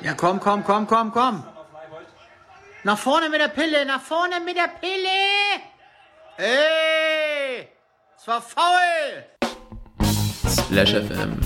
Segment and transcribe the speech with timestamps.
[0.00, 1.44] Ja, komm, komm, komm, komm, komm.
[2.84, 5.08] Nach vorne mit der Pille, nach vorne mit der Pille.
[6.36, 7.68] Ey,
[8.16, 9.24] es war faul.
[10.48, 11.40] Splash FM.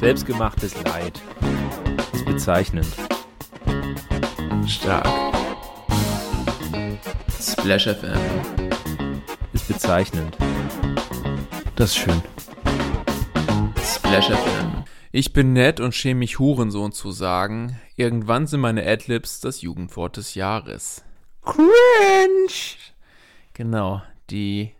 [0.00, 1.20] Selbstgemachtes Leid.
[2.12, 2.88] Ist bezeichnend.
[4.66, 5.06] Stark.
[7.40, 8.18] Splash FM.
[9.52, 10.36] Ist bezeichnend.
[11.76, 12.22] Das ist schön.
[13.84, 14.79] Splash FM.
[15.12, 17.76] Ich bin nett und schäme mich Hurensohn zu sagen.
[17.96, 21.02] Irgendwann sind meine Adlibs das Jugendwort des Jahres.
[21.42, 21.66] Cringe!
[23.52, 24.70] Genau, die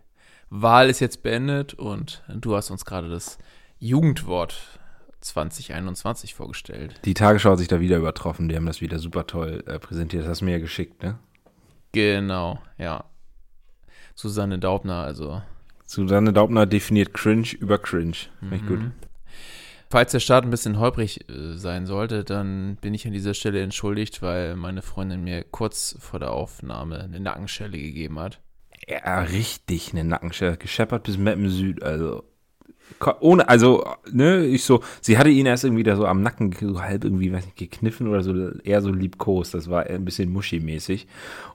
[0.49, 3.39] Wahl ist jetzt beendet und du hast uns gerade das
[3.77, 4.79] Jugendwort
[5.19, 7.01] 2021 vorgestellt.
[7.03, 8.47] Die Tagesschau hat sich da wieder übertroffen.
[8.47, 10.23] Die haben das wieder super toll äh, präsentiert.
[10.23, 11.19] Das hast du mir ja geschickt, ne?
[11.91, 13.03] Genau, ja.
[14.15, 15.41] Susanne Daubner, also.
[15.85, 18.15] Susanne Daubner definiert Cringe über Cringe.
[18.39, 18.79] Finde ich gut.
[19.91, 23.61] Falls der Start ein bisschen holprig äh, sein sollte, dann bin ich an dieser Stelle
[23.61, 28.39] entschuldigt, weil meine Freundin mir kurz vor der Aufnahme eine Nackenschelle gegeben hat.
[28.87, 30.55] Ja, richtig eine Nackenschelle.
[30.55, 32.23] Gescheppert bis Meppen Süd, also.
[33.19, 36.81] Ohne, also, ne, ich so, sie hatte ihn erst irgendwie da so am Nacken so
[36.81, 38.33] halb irgendwie, weiß nicht, gekniffen oder so,
[38.63, 41.07] eher so liebkos, das war ein bisschen muschi-mäßig.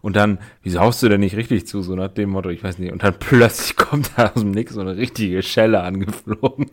[0.03, 2.79] Und dann, wieso haust du denn nicht richtig zu, so nach dem Motto, ich weiß
[2.79, 6.71] nicht, und dann plötzlich kommt da aus dem Nix so eine richtige Schelle angeflogen.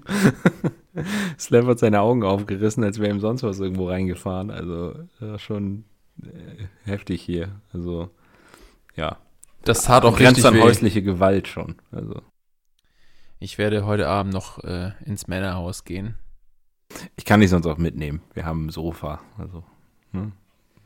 [1.39, 4.93] Slav hat seine Augen aufgerissen, als wäre ihm sonst was irgendwo reingefahren, also,
[5.37, 5.85] schon
[6.21, 8.09] äh, heftig hier, also,
[8.95, 9.17] ja.
[9.65, 12.21] Das tat auch richtig an häusliche Gewalt schon, also.
[13.43, 16.15] Ich werde heute Abend noch äh, ins Männerhaus gehen.
[17.17, 18.21] Ich kann dich sonst auch mitnehmen.
[18.33, 19.19] Wir haben ein Sofa.
[19.37, 19.65] Also,
[20.13, 20.31] ne?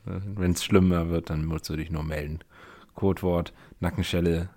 [0.05, 2.39] wenn es schlimmer wird, dann musst du dich nur melden.
[2.95, 4.49] Codewort Nackenschelle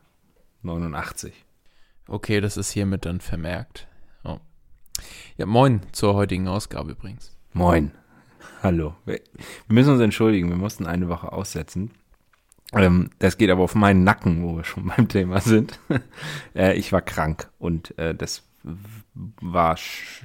[0.63, 1.45] 89.
[2.09, 3.87] Okay, das ist hiermit dann vermerkt.
[4.25, 4.39] Oh.
[5.37, 7.37] Ja, moin zur heutigen Ausgabe übrigens.
[7.53, 7.93] Moin.
[8.63, 8.95] Hallo.
[9.05, 9.21] Wir
[9.67, 11.91] wir müssen uns entschuldigen, wir mussten eine Woche aussetzen.
[12.73, 15.79] Ähm, das geht aber auf meinen Nacken, wo wir schon beim Thema sind.
[16.55, 19.79] äh, ich war krank und äh, das war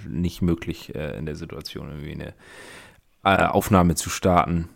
[0.08, 2.34] nicht möglich äh, in der Situation, irgendwie eine
[3.24, 4.70] äh, Aufnahme zu starten.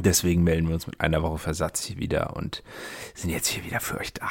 [0.00, 2.62] Deswegen melden wir uns mit einer Woche Versatz hier wieder und
[3.14, 4.28] sind jetzt hier wieder für euch da.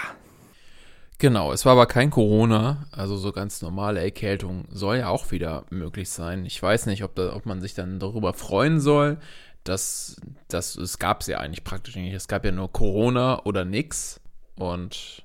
[1.20, 5.66] Genau, es war aber kein Corona, also so ganz normale Erkältung soll ja auch wieder
[5.70, 6.48] möglich sein.
[6.48, 9.20] Ich weiß nicht, ob, da, ob man sich dann darüber freuen soll,
[9.64, 10.18] dass,
[10.48, 12.14] dass es gab es ja eigentlich praktisch nicht.
[12.14, 14.20] Es gab ja nur Corona oder nix
[14.56, 15.24] und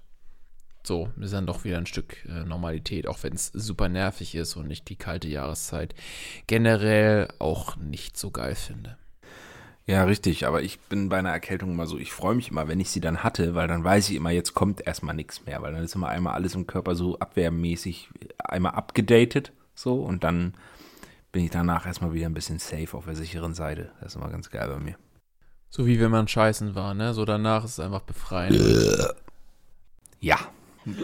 [0.87, 4.57] so ist dann doch wieder ein Stück äh, Normalität, auch wenn es super nervig ist
[4.57, 5.95] und ich die kalte Jahreszeit
[6.47, 8.97] generell auch nicht so geil finde.
[9.89, 12.81] Ja, richtig, aber ich bin bei einer Erkältung immer so, ich freue mich immer, wenn
[12.81, 15.73] ich sie dann hatte, weil dann weiß ich immer, jetzt kommt erstmal nichts mehr, weil
[15.73, 18.09] dann ist immer einmal alles im Körper so abwehrmäßig
[18.39, 20.55] einmal abgedatet, so, und dann
[21.37, 23.91] bin ich danach erstmal wieder ein bisschen safe auf der sicheren Seite.
[24.01, 24.97] Das ist immer ganz geil bei mir.
[25.69, 27.13] So wie wenn man scheißen war, ne?
[27.13, 28.59] So danach ist es einfach befreiend.
[30.19, 30.39] Ja.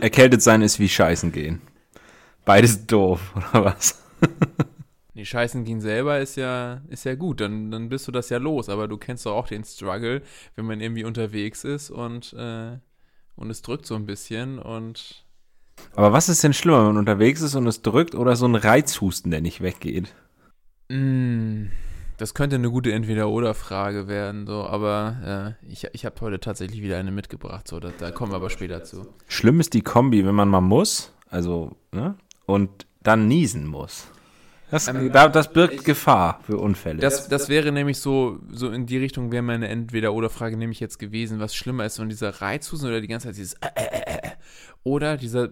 [0.01, 1.61] Erkältet sein ist wie scheißen gehen.
[2.47, 4.03] Beides doof, oder was?
[5.13, 8.39] Nee, Scheißen gehen selber ist ja, ist ja gut, dann, dann bist du das ja
[8.39, 10.23] los, aber du kennst doch auch den Struggle,
[10.57, 12.79] wenn man irgendwie unterwegs ist und, äh,
[13.37, 15.27] und es drückt so ein bisschen und
[15.95, 18.55] Aber was ist denn schlimmer, wenn man unterwegs ist und es drückt oder so ein
[18.55, 20.15] Reizhusten, der nicht weggeht?
[20.93, 21.71] Mh,
[22.19, 26.99] das könnte eine gute Entweder-Oder-Frage werden, so, aber äh, ich, ich habe heute tatsächlich wieder
[26.99, 29.07] eine mitgebracht, so, da, da kommen wir aber später zu.
[29.27, 32.15] Schlimm ist die Kombi, wenn man mal muss, also, ne,
[32.47, 34.07] und dann niesen muss.
[34.71, 37.01] Das, da, das birgt Gefahr für Unfälle.
[37.01, 41.41] Das, das wäre nämlich so, so in die Richtung wäre meine Entweder-Oder-Frage nämlich jetzt gewesen,
[41.41, 44.31] was schlimmer ist, so dieser Reizhusten oder die ganze Zeit dieses äh, äh, äh, äh,
[44.83, 45.51] oder dieser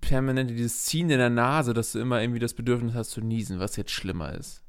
[0.00, 3.58] permanente, dieses Ziehen in der Nase, dass du immer irgendwie das Bedürfnis hast zu niesen,
[3.58, 4.62] was jetzt schlimmer ist.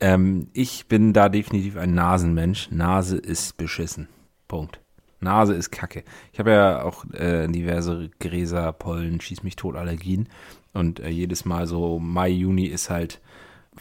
[0.00, 2.70] Ähm, ich bin da definitiv ein Nasenmensch.
[2.70, 4.08] Nase ist beschissen.
[4.48, 4.80] Punkt.
[5.20, 6.02] Nase ist Kacke.
[6.32, 10.28] Ich habe ja auch äh, diverse Gräser, Pollen, schieß mich tot Allergien.
[10.72, 13.20] Und äh, jedes Mal so Mai, Juni ist halt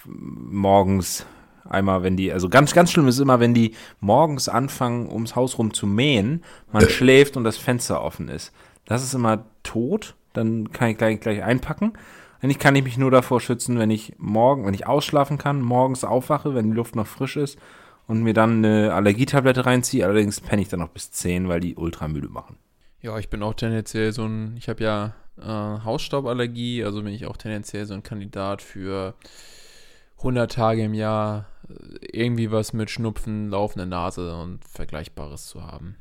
[0.05, 1.25] morgens
[1.67, 5.57] einmal, wenn die, also ganz, ganz schlimm ist immer, wenn die morgens anfangen, ums Haus
[5.57, 8.51] rum zu mähen, man schläft und das Fenster offen ist.
[8.85, 10.15] Das ist immer tot.
[10.33, 11.93] Dann kann ich gleich, gleich einpacken.
[12.41, 16.03] Eigentlich kann ich mich nur davor schützen, wenn ich morgen, wenn ich ausschlafen kann, morgens
[16.03, 17.59] aufwache, wenn die Luft noch frisch ist
[18.07, 20.05] und mir dann eine Allergietablette reinziehe.
[20.05, 22.57] Allerdings penne ich dann noch bis 10, weil die ultra müde machen.
[23.01, 27.25] Ja, ich bin auch tendenziell so ein, ich habe ja äh, Hausstauballergie, also bin ich
[27.25, 29.15] auch tendenziell so ein Kandidat für
[30.17, 35.95] 100 Tage im Jahr äh, irgendwie was mit Schnupfen, laufende Nase und Vergleichbares zu haben.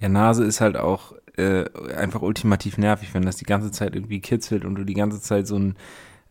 [0.00, 1.64] Ja, Nase ist halt auch äh,
[1.96, 5.46] einfach ultimativ nervig, wenn das die ganze Zeit irgendwie kitzelt und du die ganze Zeit
[5.46, 5.76] so ein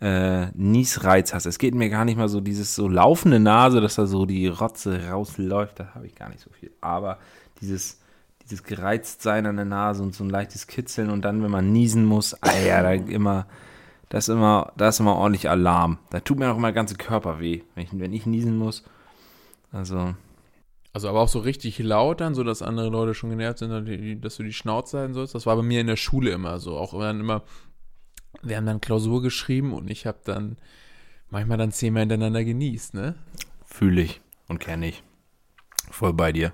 [0.02, 1.46] äh, Niesreiz hast.
[1.46, 4.48] Es geht mir gar nicht mal so dieses so laufende Nase, dass da so die
[4.48, 6.72] Rotze rausläuft, da habe ich gar nicht so viel.
[6.82, 7.20] Aber
[7.62, 8.00] dieses,
[8.44, 12.06] dieses Gereiztsein an der Nase und so ein leichtes Kitzeln und dann, wenn man niesen
[12.06, 13.48] muss, ah ja, da immer,
[14.10, 16.00] das ist immer, da ist immer ordentlich Alarm.
[16.10, 18.84] Da tut mir auch immer der ganze Körper weh, wenn ich, wenn ich niesen muss.
[19.72, 20.16] Also,
[20.94, 24.38] Also aber auch so richtig laut dann, so dass andere Leute schon genervt sind, dass
[24.38, 25.34] du die Schnauze halten sollst.
[25.34, 26.78] Das war bei mir in der Schule immer so.
[26.78, 27.42] Auch dann immer,
[28.44, 30.58] wir haben dann Klausur geschrieben und ich habe dann
[31.30, 33.16] manchmal dann zehnmal hintereinander genießt, ne?
[33.66, 35.02] Fühle ich und kenne ich.
[35.90, 36.54] Voll bei dir.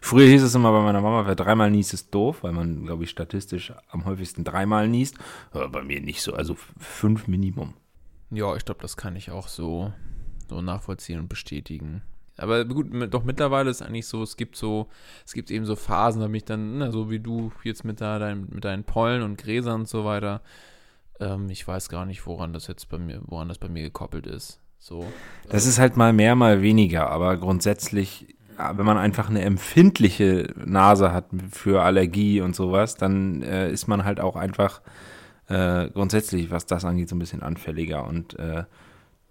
[0.00, 3.04] Früher hieß es immer bei meiner Mama, wer dreimal niest, ist doof, weil man, glaube
[3.04, 5.16] ich, statistisch am häufigsten dreimal niest.
[5.50, 7.74] Aber bei mir nicht so, also fünf Minimum.
[8.30, 9.92] Ja, ich glaube, das kann ich auch so,
[10.48, 12.02] so nachvollziehen und bestätigen.
[12.36, 14.88] Aber gut, doch mittlerweile ist eigentlich so, es gibt so,
[15.24, 18.00] es gibt eben so Phasen, da bin ich dann, na, so wie du jetzt mit,
[18.00, 20.40] da, dein, mit deinen Pollen und Gräsern und so weiter.
[21.20, 24.26] Ähm, ich weiß gar nicht, woran das jetzt bei mir, woran das bei mir gekoppelt
[24.26, 24.60] ist.
[24.78, 25.06] So.
[25.48, 30.52] Das ist halt mal mehr, mal weniger, aber grundsätzlich, ja, wenn man einfach eine empfindliche
[30.56, 34.82] Nase hat für Allergie und sowas, dann äh, ist man halt auch einfach
[35.46, 38.06] äh, grundsätzlich, was das angeht, so ein bisschen anfälliger.
[38.06, 38.64] Und äh,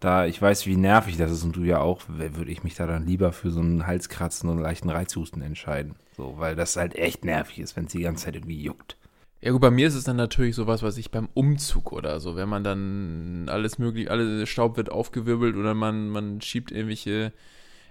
[0.03, 2.85] da ich weiß, wie nervig das ist und du ja auch, würde ich mich da
[2.85, 5.95] dann lieber für so einen Halskratzen und einen leichten Reizhusten entscheiden.
[6.17, 8.97] So, weil das halt echt nervig ist, wenn es die ganze Zeit irgendwie juckt.
[9.41, 12.35] Ja gut, bei mir ist es dann natürlich sowas, was ich beim Umzug oder so,
[12.35, 17.33] wenn man dann alles möglich, alles Staub wird aufgewirbelt oder man, man schiebt irgendwelche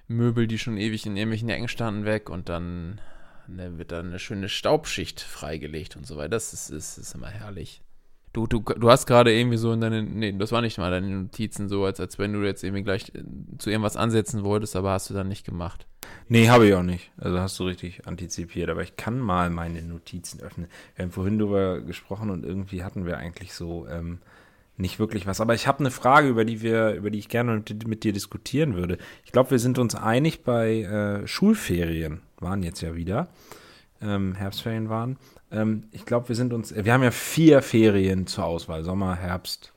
[0.09, 3.00] Möbel, die schon ewig in irgendwelchen Ecken standen, weg und dann
[3.49, 6.31] ne, wird dann eine schöne Staubschicht freigelegt und so weiter.
[6.31, 7.82] Das ist, ist, ist immer herrlich.
[8.32, 11.08] Du, du, du hast gerade irgendwie so in deinen, nee, das war nicht mal deine
[11.08, 13.23] Notizen so, als, als wenn du jetzt irgendwie gleich äh,
[13.58, 15.87] zu irgendwas ansetzen wolltest, aber hast du dann nicht gemacht.
[16.29, 17.11] Nee, habe ich auch nicht.
[17.19, 18.70] Also hast du richtig antizipiert.
[18.70, 20.69] Aber ich kann mal meine Notizen öffnen.
[20.96, 24.19] Wir haben vorhin drüber gesprochen und irgendwie hatten wir eigentlich so ähm,
[24.76, 25.40] nicht wirklich was.
[25.40, 28.12] Aber ich habe eine Frage, über die wir, über die ich gerne mit, mit dir
[28.12, 28.99] diskutieren würde.
[29.25, 33.28] Ich glaube, wir sind uns einig bei äh, Schulferien, waren jetzt ja wieder.
[34.00, 35.19] Ähm, Herbstferien waren.
[35.52, 38.84] Ähm, ich glaube, wir sind uns, wir haben ja vier Ferien zur Auswahl.
[38.84, 39.72] Sommer, Herbst,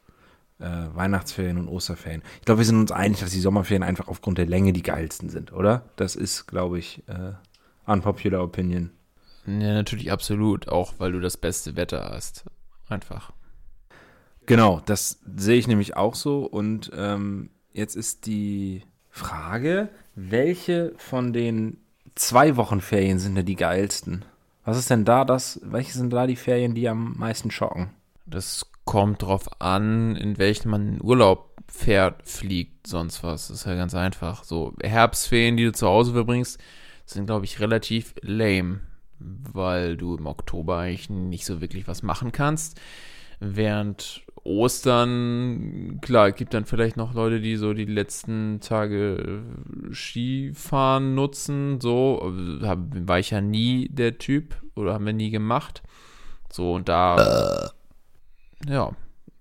[0.60, 2.24] äh, Weihnachtsferien und Osterferien.
[2.40, 5.30] Ich glaube, wir sind uns einig, dass die Sommerferien einfach aufgrund der Länge die geilsten
[5.30, 5.84] sind, oder?
[5.98, 7.34] Das ist, glaube ich, äh,
[7.86, 8.92] unpopular opinion.
[9.46, 12.46] Ja, natürlich absolut, auch weil du das beste Wetter hast.
[12.90, 13.32] Einfach.
[14.46, 16.46] Genau, das sehe ich nämlich auch so.
[16.46, 21.78] Und ähm, jetzt ist die Frage, welche von den
[22.16, 24.26] zwei Wochen Ferien sind denn die geilsten?
[24.66, 27.92] Was ist denn da das, welche sind da die Ferien, die am meisten schocken?
[28.26, 33.48] Das kommt drauf an, in welchen man in Urlaub fährt, fliegt, sonst was.
[33.48, 34.44] Das ist ja ganz einfach.
[34.44, 36.60] So, Herbstferien, die du zu Hause verbringst,
[37.06, 38.82] sind, glaube ich, relativ lame,
[39.20, 42.80] weil du im Oktober eigentlich nicht so wirklich was machen kannst.
[43.40, 49.44] Während Ostern, klar, gibt dann vielleicht noch Leute, die so die letzten Tage
[49.90, 52.32] äh, Skifahren nutzen, so,
[52.62, 52.76] äh,
[53.08, 55.82] war ich ja nie der Typ oder haben wir nie gemacht.
[56.52, 57.72] So, und da
[58.68, 58.92] ja,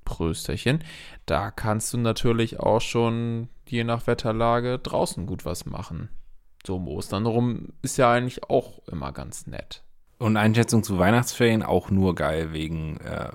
[0.05, 0.83] Prösterchen.
[1.27, 6.09] Da kannst du natürlich auch schon, je nach Wetterlage, draußen gut was machen.
[6.67, 9.83] So um Ostern rum ist ja eigentlich auch immer ganz nett.
[10.19, 13.31] Und Einschätzung zu Weihnachtsferien auch nur geil wegen äh,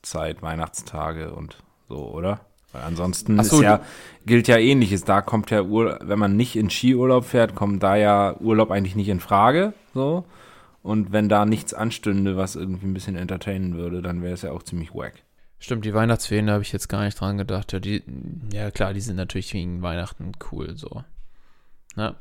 [0.00, 1.56] Weihnachtszeit, Weihnachtstage und
[1.88, 2.40] so, oder?
[2.72, 3.80] Weil ansonsten so, ist ja,
[4.26, 5.04] gilt ja ähnliches.
[5.04, 8.94] Da kommt ja Urlaub, wenn man nicht in Skiurlaub fährt, kommt da ja Urlaub eigentlich
[8.96, 9.74] nicht in Frage.
[9.92, 10.24] So.
[10.82, 14.52] Und wenn da nichts anstünde, was irgendwie ein bisschen entertainen würde, dann wäre es ja
[14.52, 15.14] auch ziemlich wack.
[15.58, 17.72] Stimmt, die Weihnachtsferien, da habe ich jetzt gar nicht dran gedacht.
[17.72, 18.02] Ja, die,
[18.52, 21.04] ja klar, die sind natürlich wegen Weihnachten cool, so.
[21.96, 22.14] Ja,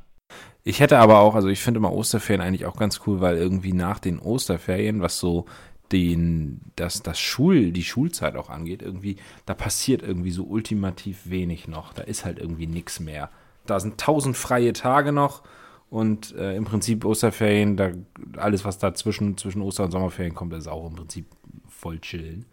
[0.63, 3.71] Ich hätte aber auch, also ich finde immer Osterferien eigentlich auch ganz cool, weil irgendwie
[3.71, 5.45] nach den Osterferien, was so
[5.91, 11.67] den, das, das Schul, die Schulzeit auch angeht, irgendwie, da passiert irgendwie so ultimativ wenig
[11.67, 11.93] noch.
[11.93, 13.29] Da ist halt irgendwie nichts mehr.
[13.65, 15.43] Da sind tausend freie Tage noch
[15.89, 17.91] und äh, im Prinzip Osterferien, da
[18.37, 21.25] alles, was dazwischen, zwischen Oster- und Sommerferien kommt, ist auch im Prinzip
[21.67, 22.45] voll chillen.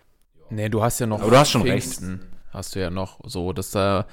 [0.49, 1.21] Nee, du hast ja noch.
[1.21, 4.07] Aber du hast schon Pfingsten Hast du ja noch so, dass da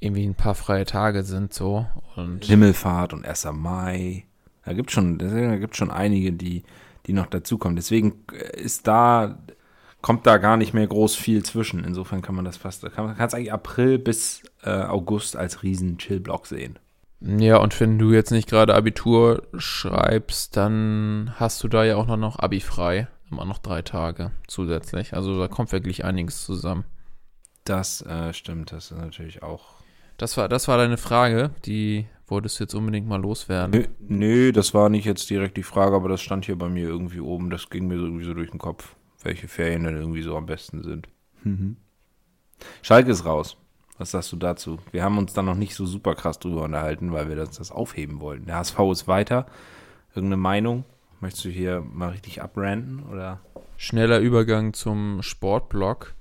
[0.00, 1.86] irgendwie ein paar freie Tage sind, so.
[2.16, 3.46] Und Himmelfahrt und 1.
[3.52, 4.24] Mai.
[4.64, 6.64] Da gibt schon, da gibt schon einige, die,
[7.06, 7.76] die noch dazukommen.
[7.76, 9.38] Deswegen ist da,
[10.00, 11.84] kommt da gar nicht mehr groß viel zwischen.
[11.84, 15.98] Insofern kann man das fast, kann man kannst eigentlich April bis äh, August als riesen
[15.98, 16.78] Chill-Block sehen.
[17.20, 22.06] Ja, und wenn du jetzt nicht gerade Abitur schreibst, dann hast du da ja auch
[22.06, 23.06] noch, noch Abi frei.
[23.30, 25.14] Immer noch drei Tage zusätzlich.
[25.14, 26.84] Also da kommt wirklich einiges zusammen.
[27.64, 29.76] Das äh, stimmt, das ist natürlich auch.
[30.18, 33.70] Das war, das war deine Frage, die wolltest du jetzt unbedingt mal loswerden.
[33.70, 36.88] Nö, nö, das war nicht jetzt direkt die Frage, aber das stand hier bei mir
[36.88, 37.50] irgendwie oben.
[37.50, 40.46] Das ging mir so irgendwie so durch den Kopf, welche Ferien denn irgendwie so am
[40.46, 41.08] besten sind.
[42.82, 43.56] Schalke ist raus.
[43.98, 44.78] Was sagst du dazu?
[44.90, 47.70] Wir haben uns da noch nicht so super krass drüber unterhalten, weil wir das, das
[47.70, 48.46] aufheben wollten.
[48.46, 49.46] Der HSV ist weiter.
[50.14, 50.84] Irgendeine Meinung?
[51.20, 53.40] Möchtest du hier mal richtig abranten oder?
[53.76, 56.14] Schneller Übergang zum Sportblock.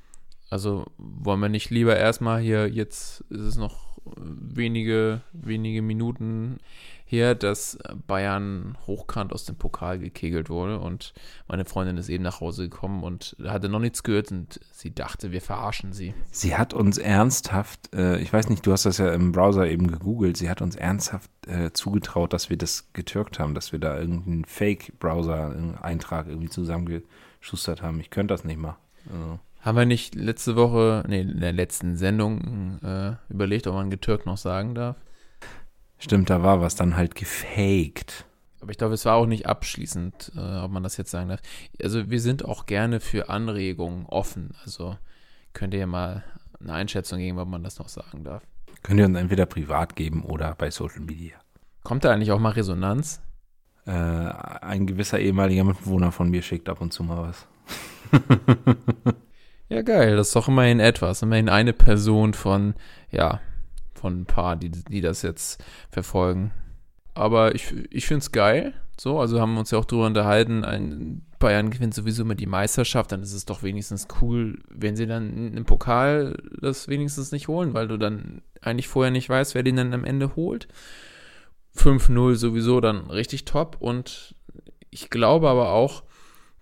[0.49, 6.57] Also wollen wir nicht lieber erstmal hier, jetzt ist es noch wenige, wenige Minuten
[7.05, 7.77] her, dass
[8.07, 11.13] Bayern hochkant aus dem Pokal gekegelt wurde und
[11.47, 15.31] meine Freundin ist eben nach Hause gekommen und hatte noch nichts gehört und sie dachte,
[15.31, 16.13] wir verarschen sie.
[16.31, 19.87] Sie hat uns ernsthaft, äh, ich weiß nicht, du hast das ja im Browser eben
[19.87, 23.99] gegoogelt, sie hat uns ernsthaft äh, zugetraut, dass wir das getürkt haben, dass wir da
[23.99, 27.99] irgendeinen Fake-Browser-Eintrag irgendwie zusammengeschustert haben.
[27.99, 28.77] Ich könnte das nicht mal.
[29.11, 29.39] Also.
[29.61, 34.25] Haben wir nicht letzte Woche, nee, in der letzten Sendung äh, überlegt, ob man getürkt
[34.25, 34.95] noch sagen darf?
[35.99, 38.25] Stimmt, da war was dann halt gefaked.
[38.59, 41.41] Aber ich glaube, es war auch nicht abschließend, äh, ob man das jetzt sagen darf.
[41.81, 44.55] Also wir sind auch gerne für Anregungen offen.
[44.63, 44.97] Also
[45.53, 46.23] könnt ihr ja mal
[46.59, 48.41] eine Einschätzung geben, ob man das noch sagen darf.
[48.81, 51.37] Könnt ihr uns entweder privat geben oder bei Social Media.
[51.83, 53.21] Kommt da eigentlich auch mal Resonanz?
[53.85, 57.47] Äh, ein gewisser ehemaliger Mitbewohner von mir schickt ab und zu mal was.
[59.71, 60.17] ja, geil.
[60.17, 61.21] Das ist doch immerhin etwas.
[61.21, 62.75] Immerhin eine Person von,
[63.09, 63.39] ja,
[63.93, 66.51] von ein paar, die, die das jetzt verfolgen.
[67.13, 68.73] Aber ich, ich finde es geil.
[68.99, 72.45] So, also haben wir uns ja auch drüber unterhalten, ein Bayern gewinnt sowieso immer die
[72.45, 77.47] Meisterschaft, dann ist es doch wenigstens cool, wenn sie dann im Pokal das wenigstens nicht
[77.47, 80.67] holen, weil du dann eigentlich vorher nicht weißt, wer den dann am Ende holt.
[81.75, 84.35] 5-0 sowieso dann richtig top und
[84.91, 86.03] ich glaube aber auch,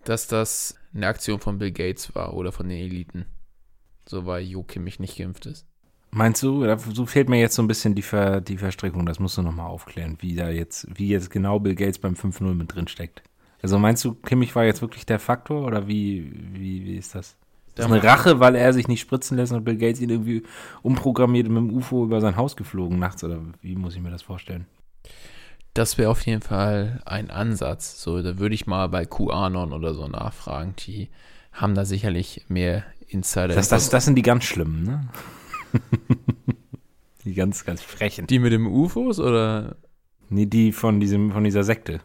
[0.10, 3.26] dass das eine Aktion von Bill Gates war oder von den Eliten.
[4.08, 5.68] So weil Jo Kimmich nicht geimpft ist.
[6.12, 9.38] Meinst du, so fehlt mir jetzt so ein bisschen die, Ver, die Verstrickung, das musst
[9.38, 12.88] du nochmal aufklären, wie da jetzt, wie jetzt genau Bill Gates beim 5-0 mit drin
[12.88, 13.22] steckt.
[13.62, 17.36] Also meinst du, Kimmich war jetzt wirklich der Faktor oder wie, wie, wie ist das?
[17.76, 20.42] Das ist eine Rache, weil er sich nicht spritzen lässt und Bill Gates ihn irgendwie
[20.82, 24.10] umprogrammiert und mit dem UFO über sein Haus geflogen nachts oder wie muss ich mir
[24.10, 24.66] das vorstellen?
[25.80, 28.02] Das wäre auf jeden Fall ein Ansatz.
[28.02, 30.74] So, da würde ich mal bei QAnon oder so nachfragen.
[30.80, 31.08] Die
[31.54, 33.56] haben da sicherlich mehr Insider.
[33.56, 35.08] Das, das, das sind die ganz schlimmen, ne?
[37.24, 38.28] die ganz, ganz frechen.
[38.28, 39.78] Die mit dem UFOs oder?
[40.28, 42.02] Nee, die von diesem, von dieser Sekte.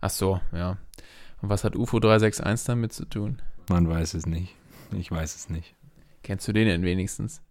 [0.00, 0.78] Ach so, ja.
[1.42, 3.42] Und was hat UFO 361 damit zu tun?
[3.68, 4.54] Man weiß es nicht.
[4.96, 5.74] Ich weiß es nicht.
[6.22, 7.42] Kennst du den denn wenigstens?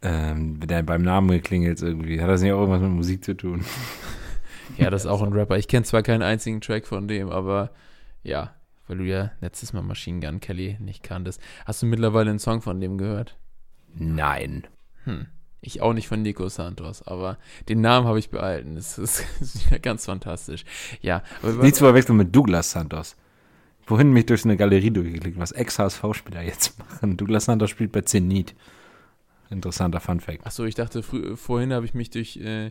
[0.00, 2.20] Ähm, der beim Namen geklingelt irgendwie.
[2.20, 3.64] Hat das nicht auch irgendwas mit Musik zu tun?
[4.80, 5.58] ja, das ist auch ein Rapper.
[5.58, 7.70] Ich kenne zwar keinen einzigen Track von dem, aber
[8.22, 8.54] ja,
[8.86, 11.40] weil du ja letztes Mal Machine Gun Kelly nicht kanntest.
[11.66, 13.36] Hast du mittlerweile einen Song von dem gehört?
[13.94, 14.66] Nein.
[15.04, 15.26] Hm.
[15.60, 18.76] Ich auch nicht von Nico Santos, aber den Namen habe ich behalten.
[18.76, 20.64] Das ist, das ist ja ganz fantastisch.
[21.02, 21.22] Ja.
[21.42, 23.16] Nicht zu verwechseln mit Douglas Santos.
[23.86, 27.16] Wohin mich durch eine Galerie durchgeklickt, was Ex-HSV-Spieler jetzt machen.
[27.16, 28.54] Douglas Santos spielt bei Zenit.
[29.50, 30.46] Interessanter Fun-Fact.
[30.46, 32.70] Achso, ich dachte, vorhin habe ich mich durch äh,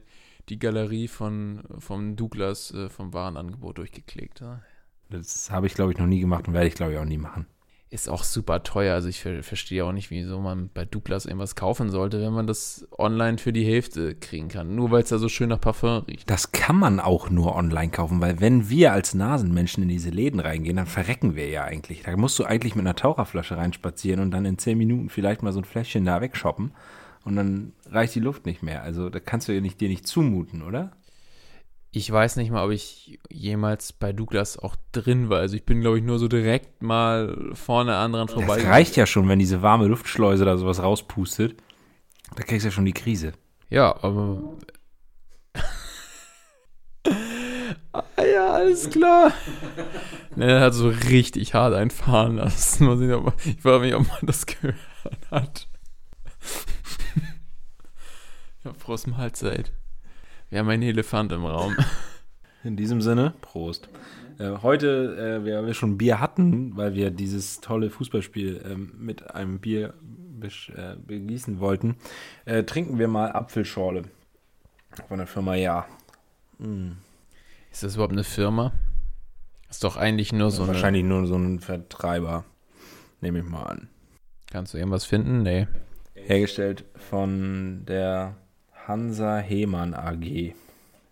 [0.49, 4.41] die Galerie von vom Douglas äh, vom Warenangebot durchgeklickt.
[4.41, 4.61] Ja?
[5.09, 7.17] Das habe ich, glaube ich, noch nie gemacht und werde ich, glaube ich, auch nie
[7.17, 7.47] machen
[7.91, 8.93] ist auch super teuer.
[8.93, 12.45] Also ich ver verstehe auch nicht, wieso man bei Douglas irgendwas kaufen sollte, wenn man
[12.45, 14.75] das online für die Hälfte kriegen kann.
[14.75, 16.29] Nur weil es da so schön nach Parfum riecht.
[16.29, 20.39] Das kann man auch nur online kaufen, weil wenn wir als Nasenmenschen in diese Läden
[20.39, 22.03] reingehen, dann verrecken wir ja eigentlich.
[22.03, 25.53] Da musst du eigentlich mit einer Taucherflasche reinspazieren und dann in zehn Minuten vielleicht mal
[25.53, 26.71] so ein Fläschchen da wegshoppen
[27.25, 28.83] und dann reicht die Luft nicht mehr.
[28.83, 30.91] Also da kannst du ja nicht, dir nicht zumuten, oder?
[31.91, 35.39] ich weiß nicht mal, ob ich jemals bei Douglas auch drin war.
[35.39, 38.57] Also ich bin, glaube ich, nur so direkt mal vorne an dran vorbei.
[38.57, 41.55] Das reicht ja schon, wenn diese warme Luftschleuse da sowas rauspustet.
[42.35, 43.33] Da kriegst du ja schon die Krise.
[43.69, 44.57] Ja, aber.
[47.91, 49.33] ah ja, alles klar.
[50.35, 52.85] ne, er hat so richtig hart einfahren lassen.
[52.85, 54.77] Mal sehen, ob, ich frage mich, ob man das gehört
[55.31, 55.67] hat.
[58.63, 59.71] ja, Prost Mahlzeit.
[60.49, 61.75] Wir haben einen Elefant im Raum.
[62.63, 63.87] In diesem Sinne, Prost.
[64.37, 69.33] Äh, heute, äh, wir, wir schon Bier hatten, weil wir dieses tolle Fußballspiel äh, mit
[69.33, 69.93] einem Bier
[70.41, 71.95] äh, begießen wollten,
[72.45, 74.03] äh, trinken wir mal Apfelschorle
[75.07, 75.85] von der Firma Ja.
[76.57, 76.91] Mm.
[77.71, 78.73] Ist das überhaupt eine Firma?
[79.69, 82.43] Ist doch eigentlich nur so Wahrscheinlich nur so ein Vertreiber.
[83.21, 83.89] Nehme ich mal an.
[84.51, 85.43] Kannst du irgendwas finden?
[85.43, 85.67] Nee.
[86.13, 88.35] Hergestellt von der
[88.87, 90.53] Hansa Hemann AG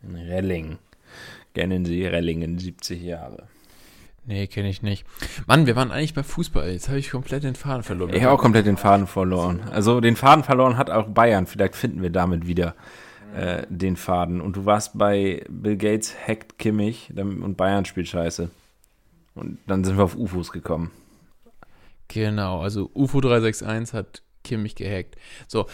[0.03, 0.77] in Relling.
[1.53, 3.47] Kennen Sie Rellingen 70 Jahre?
[4.25, 5.05] Nee, kenne ich nicht.
[5.47, 6.69] Mann, wir waren eigentlich bei Fußball.
[6.69, 8.13] Jetzt habe ich komplett den Faden verloren.
[8.13, 9.61] Ich habe auch komplett den Faden verloren.
[9.71, 11.47] Also den Faden verloren hat auch Bayern.
[11.47, 12.75] Vielleicht finden wir damit wieder
[13.33, 14.41] äh, den Faden.
[14.41, 18.49] Und du warst bei Bill Gates hackt Kimmich und Bayern spielt scheiße.
[19.33, 20.91] Und dann sind wir auf UFOs gekommen.
[22.09, 25.15] Genau, also UFO 361 hat Kimmich gehackt.
[25.47, 25.65] So.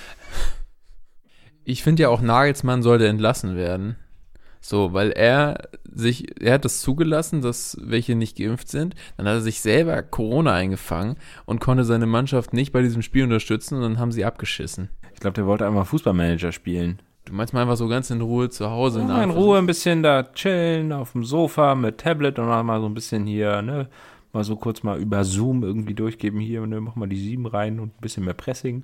[1.63, 3.95] Ich finde ja auch Nagelsmann sollte entlassen werden.
[4.65, 8.95] So, weil er sich, er hat das zugelassen, dass welche nicht geimpft sind.
[9.17, 13.25] Dann hat er sich selber Corona eingefangen und konnte seine Mannschaft nicht bei diesem Spiel
[13.25, 14.89] unterstützen und dann haben sie abgeschissen.
[15.13, 17.01] Ich glaube, der wollte einmal Fußballmanager spielen.
[17.25, 19.01] Du meinst mal einfach so ganz in Ruhe zu Hause.
[19.01, 22.79] Ja, in Ruhe ein bisschen da chillen auf dem Sofa mit Tablet und dann mal
[22.81, 23.89] so ein bisschen hier, ne,
[24.33, 27.79] mal so kurz mal über Zoom irgendwie durchgeben hier, ne, mach mal die sieben rein
[27.79, 28.83] und ein bisschen mehr Pressing.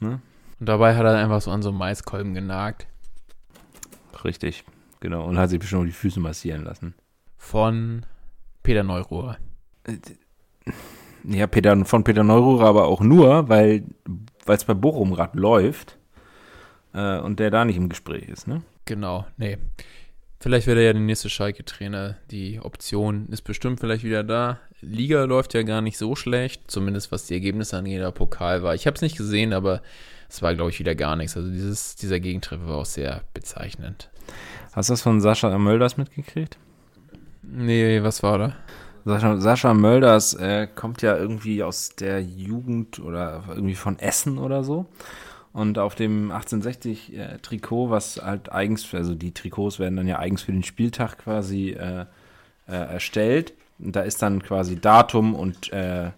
[0.00, 0.20] Und
[0.58, 2.86] dabei hat er einfach so an so Maiskolben genagt.
[4.24, 4.64] Richtig,
[5.00, 5.26] genau.
[5.26, 6.94] Und hat sich bestimmt die Füße massieren lassen.
[7.36, 8.06] Von
[8.62, 9.36] Peter Neuruhr.
[11.24, 13.84] Ja, Peter, von Peter Neururer aber auch nur, weil
[14.46, 15.98] es bei Bochum gerade läuft
[16.94, 18.62] äh, und der da nicht im Gespräch ist, ne?
[18.84, 19.58] Genau, nee.
[20.42, 22.16] Vielleicht wird er ja der nächste Schalke-Trainer.
[22.32, 24.58] Die Option ist bestimmt vielleicht wieder da.
[24.80, 28.00] Liga läuft ja gar nicht so schlecht, zumindest was die Ergebnisse angeht.
[28.00, 28.74] Der Pokal war.
[28.74, 29.82] Ich habe es nicht gesehen, aber
[30.28, 31.36] es war, glaube ich, wieder gar nichts.
[31.36, 34.10] Also dieses, dieser Gegentreffer war auch sehr bezeichnend.
[34.72, 36.58] Hast du das von Sascha Mölders mitgekriegt?
[37.44, 38.56] Nee, was war da?
[39.04, 44.64] Sascha, Sascha Mölders äh, kommt ja irgendwie aus der Jugend oder irgendwie von Essen oder
[44.64, 44.86] so.
[45.52, 47.38] Und auf dem 1860 äh,
[47.90, 52.06] was halt eigens, also die Trikots werden dann ja eigens für den Spieltag quasi äh,
[52.66, 53.52] äh, erstellt.
[53.78, 56.10] Und da ist dann quasi Datum und äh,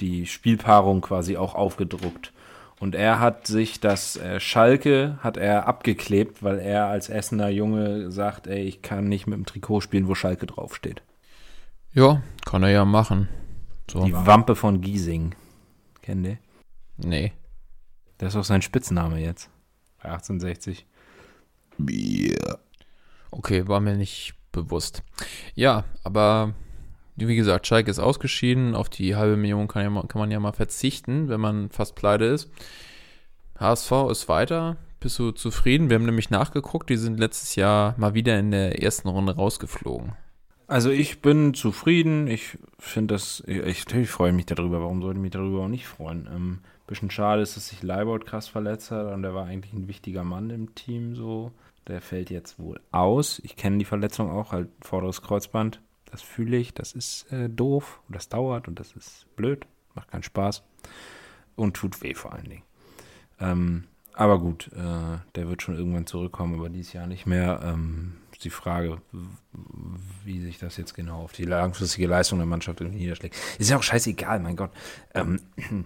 [0.00, 2.32] die Spielpaarung quasi auch aufgedruckt.
[2.80, 8.10] Und er hat sich das äh, Schalke hat er abgeklebt, weil er als Essener Junge
[8.10, 11.02] sagt, ey, ich kann nicht mit dem Trikot spielen, wo Schalke draufsteht.
[11.92, 13.28] Ja, kann er ja machen.
[13.90, 14.04] So.
[14.04, 15.34] Die Wampe von Giesing.
[16.02, 16.38] Kennt ihr?
[16.96, 17.32] Nee.
[18.18, 19.50] Das ist auch sein Spitzname jetzt.
[20.02, 20.86] Bei 1860.
[23.30, 25.02] Okay, war mir nicht bewusst.
[25.54, 26.54] Ja, aber
[27.16, 28.74] wie gesagt, Schalke ist ausgeschieden.
[28.74, 31.94] Auf die halbe Million kann, ja mal, kann man ja mal verzichten, wenn man fast
[31.94, 32.50] pleite ist.
[33.58, 34.76] HSV ist weiter.
[35.00, 35.90] Bist du zufrieden?
[35.90, 36.90] Wir haben nämlich nachgeguckt.
[36.90, 40.12] Die sind letztes Jahr mal wieder in der ersten Runde rausgeflogen.
[40.66, 42.26] Also ich bin zufrieden.
[42.26, 44.80] Ich finde das, ich, ich freue mich darüber.
[44.80, 46.28] Warum sollte ich mich darüber auch nicht freuen?
[46.32, 49.88] Ähm, bisschen schade ist, dass sich Leibold krass verletzt hat und der war eigentlich ein
[49.88, 51.52] wichtiger Mann im Team so.
[51.86, 53.40] Der fällt jetzt wohl aus.
[53.44, 55.80] Ich kenne die Verletzung auch, halt vorderes Kreuzband.
[56.10, 60.10] Das fühle ich, das ist äh, doof und das dauert und das ist blöd, macht
[60.10, 60.62] keinen Spaß
[61.56, 62.62] und tut weh vor allen Dingen.
[63.40, 67.60] Ähm, aber gut, äh, der wird schon irgendwann zurückkommen, aber dieses Jahr nicht mehr.
[67.64, 69.00] Ähm, die Frage,
[70.24, 73.36] wie sich das jetzt genau auf die langfristige Leistung der Mannschaft niederschlägt.
[73.58, 74.70] Ist ja auch scheißegal, mein Gott.
[75.14, 75.40] Ähm,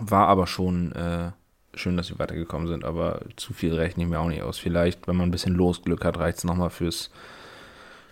[0.00, 1.32] war aber schon äh,
[1.74, 4.58] schön, dass sie weitergekommen sind, aber zu viel rechne ich mir auch nicht aus.
[4.58, 7.10] Vielleicht, wenn man ein bisschen Losglück hat, reicht es nochmal fürs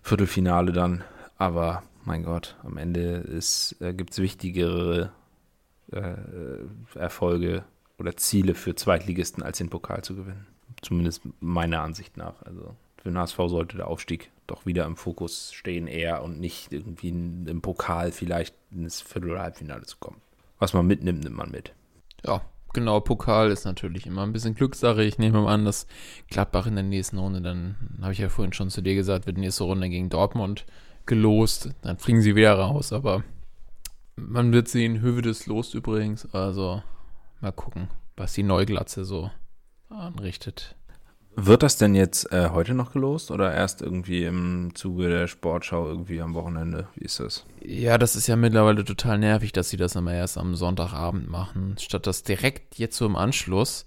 [0.02, 1.04] Viertelfinale dann.
[1.36, 3.24] Aber mein Gott, am Ende
[3.80, 5.12] äh, gibt es wichtigere
[5.92, 6.14] äh,
[6.94, 7.64] Erfolge
[7.98, 10.46] oder Ziele für Zweitligisten, als den Pokal zu gewinnen.
[10.82, 12.42] Zumindest meiner Ansicht nach.
[12.42, 12.76] Also
[13.08, 17.08] für den HSV sollte der Aufstieg doch wieder im Fokus stehen eher und nicht irgendwie
[17.08, 20.20] im Pokal vielleicht ins Viertel- oder Halbfinale zu kommen.
[20.58, 21.72] Was man mitnimmt, nimmt man mit.
[22.22, 22.42] Ja,
[22.74, 23.00] genau.
[23.00, 25.02] Pokal ist natürlich immer ein bisschen Glückssache.
[25.04, 25.86] Ich nehme mal an, dass
[26.28, 29.38] Gladbach in der nächsten Runde, dann habe ich ja vorhin schon zu dir gesagt, wird
[29.38, 30.66] nächste Runde gegen Dortmund
[31.06, 31.70] gelost.
[31.80, 33.24] Dann fliegen sie wieder raus, aber
[34.16, 35.00] man wird sehen.
[35.00, 36.26] Hövedes lost übrigens.
[36.34, 36.82] Also
[37.40, 39.30] mal gucken, was die Neuglatze so
[39.88, 40.76] anrichtet.
[41.40, 45.86] Wird das denn jetzt äh, heute noch gelost oder erst irgendwie im Zuge der Sportschau
[45.86, 46.88] irgendwie am Wochenende?
[46.96, 47.44] Wie ist das?
[47.62, 51.76] Ja, das ist ja mittlerweile total nervig, dass sie das immer erst am Sonntagabend machen,
[51.78, 53.86] statt das direkt jetzt so im Anschluss.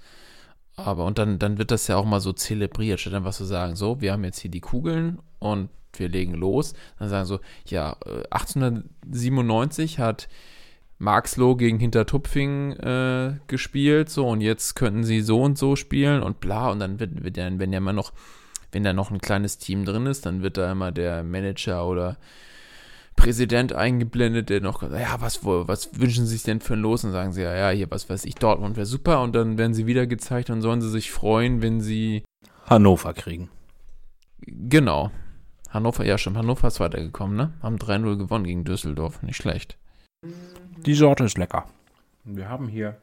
[0.77, 3.75] Aber und dann, dann wird das ja auch mal so zelebriert, statt einfach zu sagen,
[3.75, 6.73] so, wir haben jetzt hier die Kugeln und wir legen los.
[6.99, 10.29] Dann sagen so, ja, äh, 1897 hat
[11.01, 16.39] Marxloh gegen Hintertupfing äh, gespielt, so und jetzt könnten sie so und so spielen und
[16.39, 18.13] bla und dann wird, wird dann, wenn ja immer noch,
[18.71, 22.17] wenn da noch ein kleines Team drin ist, dann wird da immer der Manager oder
[23.15, 27.03] Präsident eingeblendet, der noch, ja, was, was wünschen Sie sich denn für ein Los?
[27.03, 29.73] Und sagen sie, ja, ja, hier, was weiß ich, Dortmund wäre super und dann werden
[29.73, 32.23] sie wieder gezeigt und sollen sie sich freuen, wenn sie,
[32.67, 33.49] Hannover kriegen.
[34.45, 35.11] genau,
[35.69, 37.53] Hannover, ja, stimmt, Hannover ist weitergekommen, ne?
[37.61, 39.77] Haben 3-0 gewonnen gegen Düsseldorf, nicht schlecht.
[40.23, 41.67] Die Sorte ist lecker.
[42.25, 43.01] Wir haben hier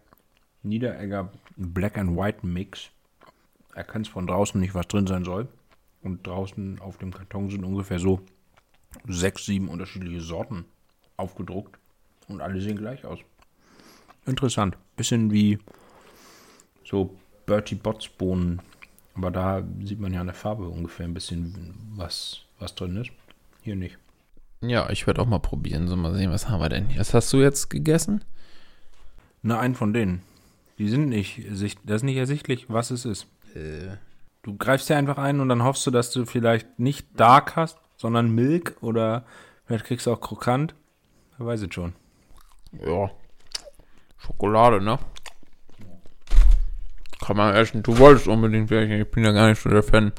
[0.63, 2.91] Niederegger Black and White Mix.
[3.75, 5.49] Erkennst von draußen nicht, was drin sein soll.
[6.03, 8.21] Und draußen auf dem Karton sind ungefähr so
[9.09, 10.65] sechs, sieben unterschiedliche Sorten
[11.17, 11.77] aufgedruckt.
[12.29, 13.19] Und alle sehen gleich aus.
[14.25, 14.77] Interessant.
[14.97, 15.59] Bisschen wie
[16.85, 18.63] so Bertie Botts Bohnen.
[19.17, 23.11] Aber da sieht man ja an der Farbe ungefähr ein bisschen, was, was drin ist.
[23.63, 23.99] Hier nicht.
[24.61, 27.01] Ja, ich werde auch mal probieren, so mal sehen, was haben wir denn hier.
[27.01, 28.25] Was hast du jetzt gegessen?
[29.43, 30.23] Na, einen von denen.
[30.79, 31.43] Die sind nicht,
[31.85, 33.27] das ist nicht ersichtlich, was es ist.
[33.55, 33.97] Äh,
[34.43, 37.77] Du greifst ja einfach ein und dann hoffst du, dass du vielleicht nicht Dark hast,
[37.97, 39.25] sondern Milk oder
[39.67, 40.75] vielleicht kriegst du auch Krokant.
[41.37, 41.93] Wer weiß es schon.
[42.73, 43.11] ja.
[44.17, 44.99] Schokolade, ne?
[47.21, 47.83] Kann man essen.
[47.83, 48.97] Du wolltest unbedingt welche.
[49.03, 50.13] Ich bin ja gar nicht so der Fan.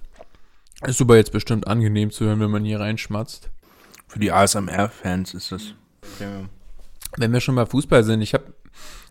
[0.85, 3.49] Ist aber jetzt bestimmt angenehm zu hören, wenn man hier reinschmatzt.
[4.09, 5.73] Für die ASMR-Fans ist das
[6.17, 6.49] Premium.
[7.17, 8.53] Wenn wir schon bei Fußball sind, ich habe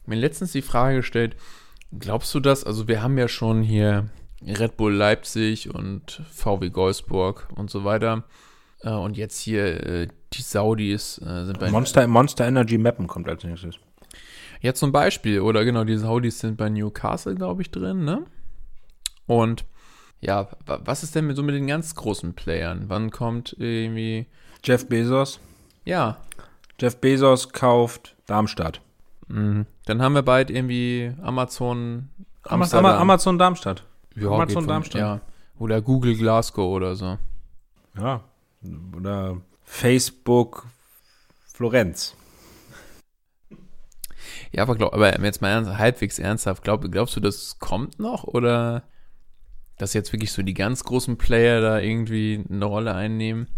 [0.07, 1.37] mir letztens die Frage gestellt,
[1.99, 2.65] glaubst du das?
[2.65, 4.09] Also wir haben ja schon hier
[4.45, 8.25] Red Bull Leipzig und VW Wolfsburg und so weiter.
[8.83, 13.29] Äh, und jetzt hier äh, die Saudis äh, sind bei Monster, Monster Energy Mappen kommt
[13.29, 13.77] als nächstes.
[14.61, 18.25] Ja, zum Beispiel, oder genau, die Saudis sind bei Newcastle, glaube ich, drin, ne?
[19.27, 19.65] Und
[20.21, 22.85] ja, wa- was ist denn mit so mit den ganz großen Playern?
[22.89, 24.27] Wann kommt irgendwie.
[24.65, 25.41] Jeff Bezos.
[25.85, 26.19] Ja,
[26.81, 28.81] Jeff Bezos kauft Darmstadt.
[29.29, 29.67] mhm.
[29.87, 32.09] dann haben wir bald irgendwie Amazon.
[32.45, 33.85] Amazon, Amazon Darmstadt.
[34.15, 35.01] ja, Amazon von- Darmstadt.
[35.01, 35.21] Ja.
[35.59, 37.19] Oder Google Glasgow oder so.
[37.99, 38.23] Ja.
[38.97, 40.67] Oder Facebook
[41.53, 42.15] Florenz.
[44.53, 48.25] Ja, aber, glaub, aber jetzt mal ernst, halbwegs ernsthaft, glaub, glaubst du, das kommt noch?
[48.25, 48.85] Oder
[49.79, 53.49] dass jetzt wirklich so die ganz großen Player da irgendwie eine Rolle einnehmen?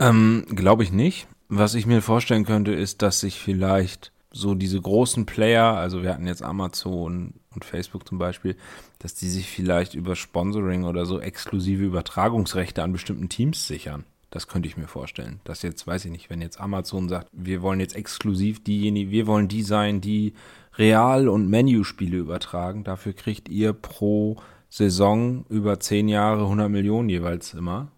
[0.00, 1.28] Ähm, Glaube ich nicht.
[1.48, 6.14] Was ich mir vorstellen könnte, ist, dass sich vielleicht so diese großen Player, also wir
[6.14, 8.56] hatten jetzt Amazon und Facebook zum Beispiel,
[9.00, 14.04] dass die sich vielleicht über Sponsoring oder so exklusive Übertragungsrechte an bestimmten Teams sichern.
[14.30, 15.40] Das könnte ich mir vorstellen.
[15.42, 19.26] Dass jetzt, weiß ich nicht, wenn jetzt Amazon sagt, wir wollen jetzt exklusiv diejenigen, wir
[19.26, 20.34] wollen die sein, die
[20.78, 22.84] Real- und Menu-Spiele übertragen.
[22.84, 24.36] Dafür kriegt ihr pro
[24.68, 27.90] Saison über zehn Jahre 100 Millionen jeweils immer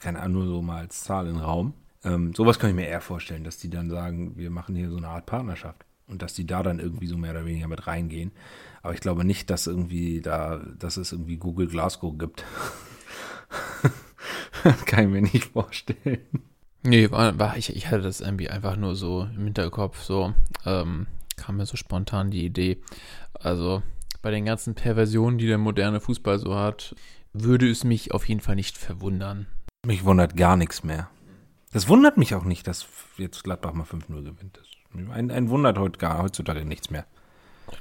[0.00, 1.74] keine Ahnung, nur so mal als Zahl in den Raum.
[2.02, 4.96] Ähm, sowas kann ich mir eher vorstellen, dass die dann sagen, wir machen hier so
[4.96, 8.32] eine Art Partnerschaft und dass die da dann irgendwie so mehr oder weniger mit reingehen.
[8.82, 12.44] Aber ich glaube nicht, dass irgendwie da, dass es irgendwie Google Glasgow gibt.
[14.86, 16.26] kann ich mir nicht vorstellen.
[16.82, 20.32] Nee, war, war, ich, ich hatte das irgendwie einfach nur so im Hinterkopf, so
[20.64, 22.80] ähm, kam mir so spontan die Idee.
[23.34, 23.82] Also
[24.22, 26.94] bei den ganzen Perversionen, die der moderne Fußball so hat,
[27.32, 29.46] würde es mich auf jeden Fall nicht verwundern.
[29.86, 31.08] Mich wundert gar nichts mehr.
[31.72, 34.58] Das wundert mich auch nicht, dass jetzt Gladbach mal 5-0 gewinnt.
[34.58, 34.66] Das,
[35.12, 37.06] ein, ein wundert heute gar, heutzutage nichts mehr.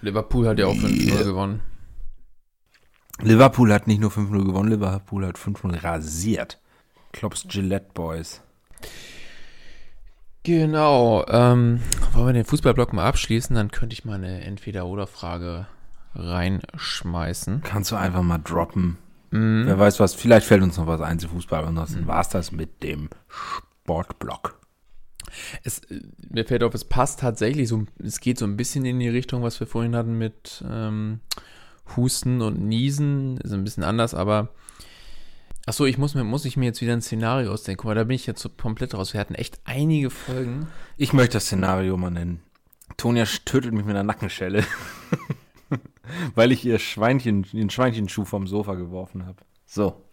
[0.02, 1.62] Liverpool hat ja auch 5-0 gewonnen.
[3.22, 6.62] Liverpool hat nicht nur 5-0 gewonnen, Liverpool hat 5-0 rasiert.
[7.12, 8.42] Klopps Gillette Boys.
[10.44, 11.26] Genau.
[11.28, 11.82] Ähm,
[12.14, 13.56] wollen wir den Fußballblock mal abschließen?
[13.56, 15.68] Dann könnte ich mal eine Entweder-Oder-Frage
[16.16, 17.62] reinschmeißen.
[17.64, 18.98] Kannst du einfach mal droppen.
[19.32, 19.64] Mhm.
[19.66, 21.66] Wer weiß was, vielleicht fällt uns noch was ein zu Fußball.
[21.66, 24.60] Ansonsten war es das mit dem Sportblock.
[25.64, 29.00] Es, äh, mir fällt auf, es passt tatsächlich so, es geht so ein bisschen in
[29.00, 31.20] die Richtung, was wir vorhin hatten mit ähm,
[31.96, 33.38] Husten und Niesen.
[33.38, 34.50] Ist ein bisschen anders, aber
[35.66, 38.16] Achso, ich muss mir, muss ich mir jetzt wieder ein Szenario ausdenken, weil da bin
[38.16, 39.14] ich jetzt so komplett raus.
[39.14, 40.68] Wir hatten echt einige Folgen.
[40.98, 42.42] Ich möchte das Szenario mal nennen.
[42.98, 44.64] Tonja tötet mich mit einer Nackenschelle.
[46.36, 49.38] Weil ich ihr Schweinchen, den Schweinchenschuh vom Sofa geworfen habe.
[49.66, 50.04] So.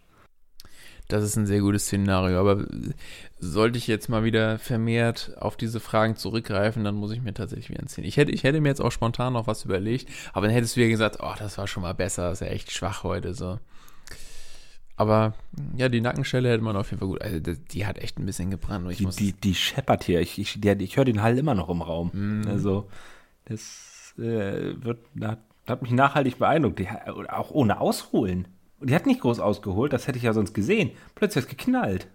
[1.09, 2.65] Das ist ein sehr gutes Szenario, aber
[3.39, 7.69] sollte ich jetzt mal wieder vermehrt auf diese Fragen zurückgreifen, dann muss ich mir tatsächlich
[7.69, 8.05] wieder erzählen.
[8.05, 10.81] Ich hätte, ich hätte mir jetzt auch spontan noch was überlegt, aber dann hättest du
[10.81, 13.57] wieder gesagt, oh, das war schon mal besser, das ist ja echt schwach heute, so.
[14.97, 15.33] Aber
[15.77, 17.21] ja, die Nackenschelle hätte man auf jeden Fall gut.
[17.21, 18.89] Also die, hat echt ein bisschen gebrannt.
[18.91, 20.19] Ich Die, muss, die, die scheppert hier.
[20.21, 22.43] Ich, ich, der- ich höre den Hall immer noch im Raum.
[22.47, 22.89] Also,
[23.45, 25.39] das äh, wird, hat,
[25.73, 26.79] hat mich nachhaltig beeindruckt.
[26.79, 26.87] Die,
[27.29, 28.47] auch ohne Ausholen.
[28.79, 30.91] Und die hat nicht groß ausgeholt, das hätte ich ja sonst gesehen.
[31.15, 32.07] Plötzlich hat es geknallt.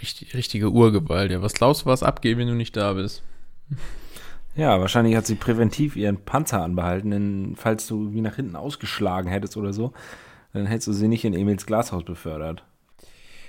[0.00, 1.30] richtig, richtige Urgewalt.
[1.30, 3.22] Ja, was glaubst du, was abgeht, wenn du nicht da bist?
[4.54, 9.30] Ja, wahrscheinlich hat sie präventiv ihren Panzer anbehalten, denn falls du wie nach hinten ausgeschlagen
[9.30, 9.94] hättest oder so,
[10.52, 12.62] dann hättest du sie nicht in Emils Glashaus befördert.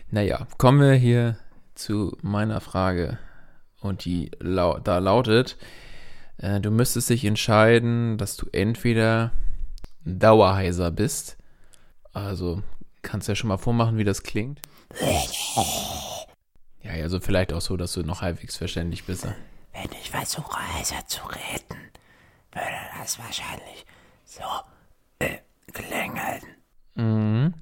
[0.10, 1.38] Naja, kommen wir hier
[1.76, 3.18] zu meiner Frage.
[3.82, 5.58] Und die lau da lautet,
[6.38, 9.32] äh, du müsstest dich entscheiden, dass du entweder
[10.06, 11.38] Dauerheiser bist.
[12.14, 12.62] Also
[13.02, 14.62] kannst ja schon mal vormachen, wie das klingt.
[16.82, 19.26] Ja, also vielleicht auch so, dass du noch halbwegs verständlich bist.
[19.26, 21.82] Wenn ich versuche, heiser zu reden,
[22.52, 22.68] würde
[23.00, 23.86] das wahrscheinlich
[24.26, 24.44] so
[25.20, 25.38] äh,
[25.72, 26.42] klingeln.
[26.96, 27.54] Mhm.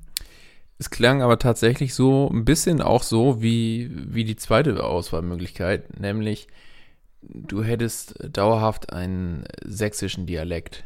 [0.77, 6.47] Es klang aber tatsächlich so ein bisschen auch so wie, wie die zweite Auswahlmöglichkeit, nämlich
[7.21, 10.83] du hättest dauerhaft einen sächsischen Dialekt.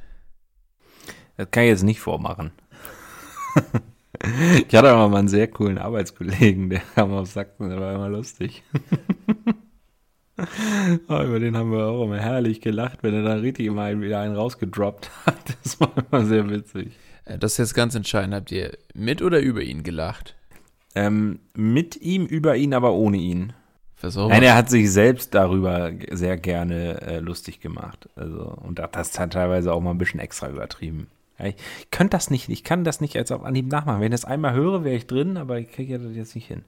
[1.38, 2.52] Das kann ich jetzt nicht vormachen.
[4.68, 8.10] ich hatte aber mal einen sehr coolen Arbeitskollegen, der kam aus Sachsen, der war immer
[8.10, 8.64] lustig.
[11.08, 14.02] Oh, über den haben wir auch immer herrlich gelacht, wenn er dann richtig immer einen,
[14.02, 15.58] wieder einen rausgedroppt hat.
[15.64, 16.92] Das war immer sehr witzig.
[17.24, 18.36] Äh, Das ist jetzt ganz entscheidend.
[18.36, 20.36] Habt ihr mit oder über ihn gelacht?
[20.94, 23.54] Ähm, mit ihm, über ihn, aber ohne ihn.
[23.96, 28.10] Versuch Nein, er hat sich selbst darüber sehr gerne äh, lustig gemacht.
[28.16, 31.08] Also, und hat das hat teilweise auch mal ein bisschen extra übertrieben.
[31.40, 34.00] Ja, ich, ich könnte das nicht, ich kann das nicht als auf Anhieb nachmachen.
[34.02, 36.64] Wenn ich das einmal höre, wäre ich drin, aber ich kriege das jetzt nicht hin.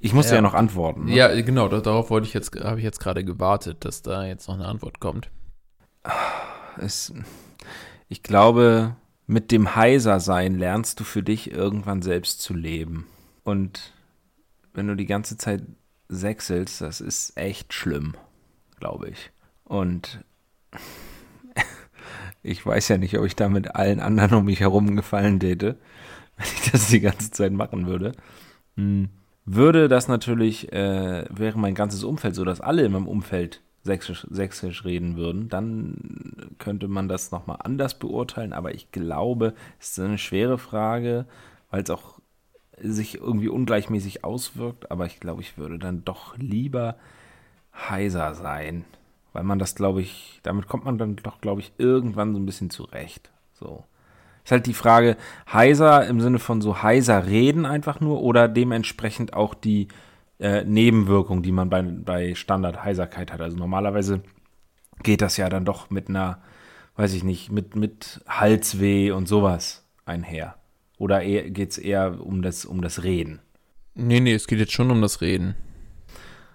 [0.00, 0.42] Ich musste ja, Ja.
[0.42, 1.04] noch antworten.
[1.06, 1.14] Ne?
[1.14, 4.48] Ja, genau, da- darauf wollte ich jetzt, habe ich jetzt gerade gewartet, dass da jetzt
[4.48, 5.30] noch eine Antwort kommt.
[6.78, 7.12] Es,
[8.08, 13.06] ich glaube, mit dem Heiser-Sein lernst du für dich irgendwann selbst zu leben.
[13.44, 13.92] Und
[14.72, 15.62] wenn du die ganze Zeit
[16.08, 18.14] sechselst, das ist echt schlimm,
[18.78, 19.30] glaube ich.
[19.64, 20.24] Und
[22.42, 25.78] ich weiß ja nicht, ob ich damit allen anderen um mich herum gefallen täte,
[26.36, 28.12] wenn ich das die ganze Zeit machen würde.
[28.76, 29.08] Hm.
[29.46, 34.26] Würde das natürlich, äh, wäre mein ganzes Umfeld so, dass alle in meinem Umfeld sächsisch,
[34.30, 38.54] sächsisch reden würden, dann könnte man das nochmal anders beurteilen.
[38.54, 41.26] Aber ich glaube, es ist eine schwere Frage,
[41.70, 42.20] weil es auch
[42.80, 44.90] sich irgendwie ungleichmäßig auswirkt.
[44.90, 46.96] Aber ich glaube, ich würde dann doch lieber
[47.74, 48.84] heiser sein.
[49.32, 52.46] Weil man das, glaube ich, damit kommt man dann doch, glaube ich, irgendwann so ein
[52.46, 53.30] bisschen zurecht.
[53.52, 53.84] So.
[54.44, 55.16] Ist halt die Frage,
[55.52, 59.88] heiser im Sinne von so heiser reden einfach nur oder dementsprechend auch die
[60.38, 63.40] äh, Nebenwirkung, die man bei, bei Standard-Heiserkeit hat.
[63.40, 64.22] Also normalerweise
[65.02, 66.38] geht das ja dann doch mit einer,
[66.96, 70.56] weiß ich nicht, mit, mit Halsweh und sowas einher.
[71.04, 73.42] Oder geht es eher um das, um das Reden?
[73.92, 75.54] Nee, nee, es geht jetzt schon um das Reden.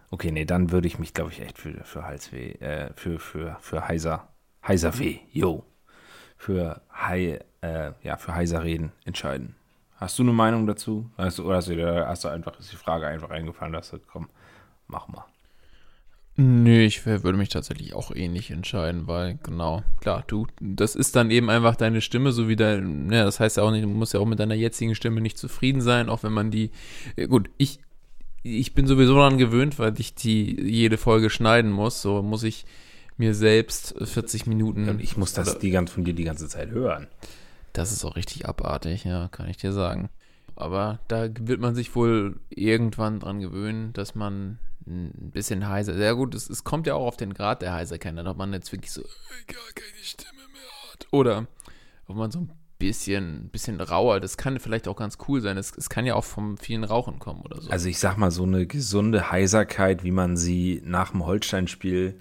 [0.10, 3.58] Okay, nee, dann würde ich mich, glaube ich, echt für, für Halsweh, äh, für, für,
[3.62, 4.28] für heiser,
[4.68, 5.66] heiser weh, yo.
[6.36, 9.54] Für hei, äh, ja, für heiser reden entscheiden.
[9.98, 11.12] Hast du eine Meinung dazu?
[11.16, 14.00] Hast du, oder hast du, hast du einfach, ist die Frage einfach eingefallen, dass du,
[14.00, 14.30] komm,
[14.88, 15.26] mach mal.
[16.42, 21.32] Nee, ich würde mich tatsächlich auch ähnlich entscheiden, weil, genau, klar, du, das ist dann
[21.32, 24.14] eben einfach deine Stimme, so wie dein, ja, das heißt ja auch nicht, du musst
[24.14, 26.72] ja auch mit deiner jetzigen Stimme nicht zufrieden sein, auch wenn man die,
[27.18, 27.82] ja, gut, ich,
[28.42, 32.64] ich bin sowieso daran gewöhnt, weil ich die jede Folge schneiden muss, so muss ich
[33.18, 34.88] mir selbst 40 Minuten.
[34.88, 37.08] Und ich muss das die ganz, von dir die ganze Zeit hören.
[37.74, 40.10] Das ist auch richtig abartig, ja, kann ich dir sagen.
[40.56, 44.58] Aber da wird man sich wohl irgendwann dran gewöhnen, dass man
[44.90, 45.94] ein bisschen heiser.
[45.94, 48.72] Sehr gut, es, es kommt ja auch auf den Grad der Heiserkeit ob man jetzt
[48.72, 49.06] wirklich so äh,
[49.48, 51.08] gar keine Stimme mehr hat.
[51.12, 51.48] Oder
[52.08, 55.58] ob man so ein bisschen, bisschen rauer, das kann vielleicht auch ganz cool sein.
[55.58, 57.70] Es, es kann ja auch vom vielen Rauchen kommen oder so.
[57.70, 62.20] Also ich sag mal, so eine gesunde Heiserkeit, wie man sie nach dem Holstein-Spiel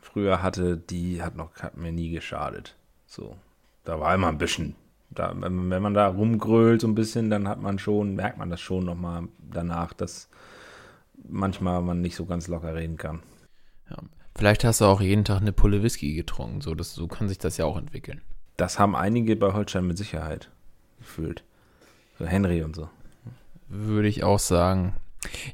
[0.00, 2.74] früher hatte, die hat noch hat mir nie geschadet.
[3.06, 3.36] So,
[3.84, 4.74] da war immer ein bisschen,
[5.10, 8.50] da, wenn, wenn man da rumgrölt so ein bisschen, dann hat man schon, merkt man
[8.50, 10.29] das schon nochmal danach, dass
[11.30, 13.20] manchmal man nicht so ganz locker reden kann.
[13.90, 13.96] ja.
[14.36, 17.38] Vielleicht hast du auch jeden Tag eine Pulle Whisky getrunken, so, das, so kann sich
[17.38, 18.20] das ja auch entwickeln.
[18.56, 20.50] Das haben einige bei Holstein mit Sicherheit
[20.98, 21.42] gefühlt.
[22.18, 22.88] So Henry und so.
[23.68, 24.94] Würde ich auch sagen.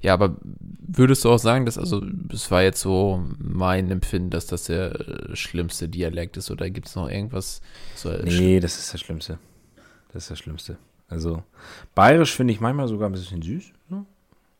[0.00, 4.46] Ja, aber würdest du auch sagen, dass, also, es war jetzt so mein Empfinden, dass
[4.46, 7.60] das der äh, schlimmste Dialekt ist oder gibt es noch irgendwas?
[7.94, 9.38] So, Nee, das ist das Schlimmste.
[10.12, 10.78] Das ist das Schlimmste.
[11.08, 11.42] Also,
[11.94, 13.72] bayerisch finde ich manchmal sogar ein bisschen süß.
[13.88, 14.06] Ne?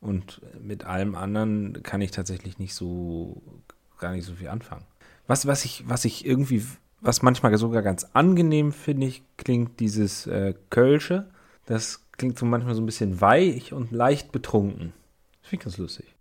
[0.00, 3.42] Und mit allem anderen kann ich tatsächlich nicht so,
[3.98, 4.84] gar nicht so viel anfangen.
[5.26, 6.64] Was, was ich, was ich irgendwie,
[7.00, 11.28] was manchmal sogar ganz angenehm finde ich, klingt dieses äh, Kölsche.
[11.64, 14.92] Das klingt so manchmal so ein bisschen weich und leicht betrunken.
[15.40, 16.14] Das finde ich ganz lustig.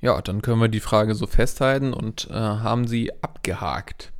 [0.00, 4.12] Ja, dann können wir die Frage so festhalten und äh, haben sie abgehakt.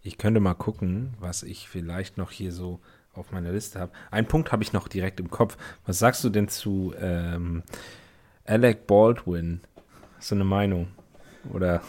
[0.00, 2.80] Ich könnte mal gucken, was ich vielleicht noch hier so
[3.14, 3.92] auf meiner Liste habe.
[4.10, 5.56] Einen Punkt habe ich noch direkt im Kopf.
[5.86, 7.62] Was sagst du denn zu ähm,
[8.44, 9.60] Alec Baldwin?
[10.28, 10.88] Du eine Meinung?
[11.52, 11.82] Oder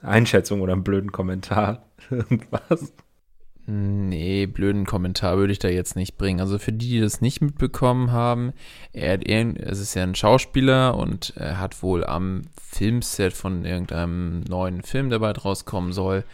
[0.00, 1.84] Einschätzung oder einen blöden Kommentar?
[2.10, 2.92] Irgendwas?
[3.64, 6.40] Nee, blöden Kommentar würde ich da jetzt nicht bringen.
[6.40, 8.52] Also für die, die das nicht mitbekommen haben,
[8.92, 14.40] er hat es ist ja ein Schauspieler und er hat wohl am Filmset von irgendeinem
[14.40, 16.24] neuen Film, der bald rauskommen soll,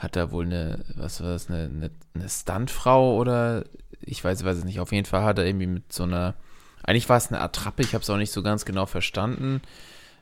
[0.00, 3.64] hat er wohl eine, was war das, eine, eine, eine Stuntfrau oder
[4.00, 4.80] ich weiß, weiß es nicht.
[4.80, 6.34] Auf jeden Fall hat er irgendwie mit so einer,
[6.82, 9.60] eigentlich war es eine Attrappe, ich habe es auch nicht so ganz genau verstanden.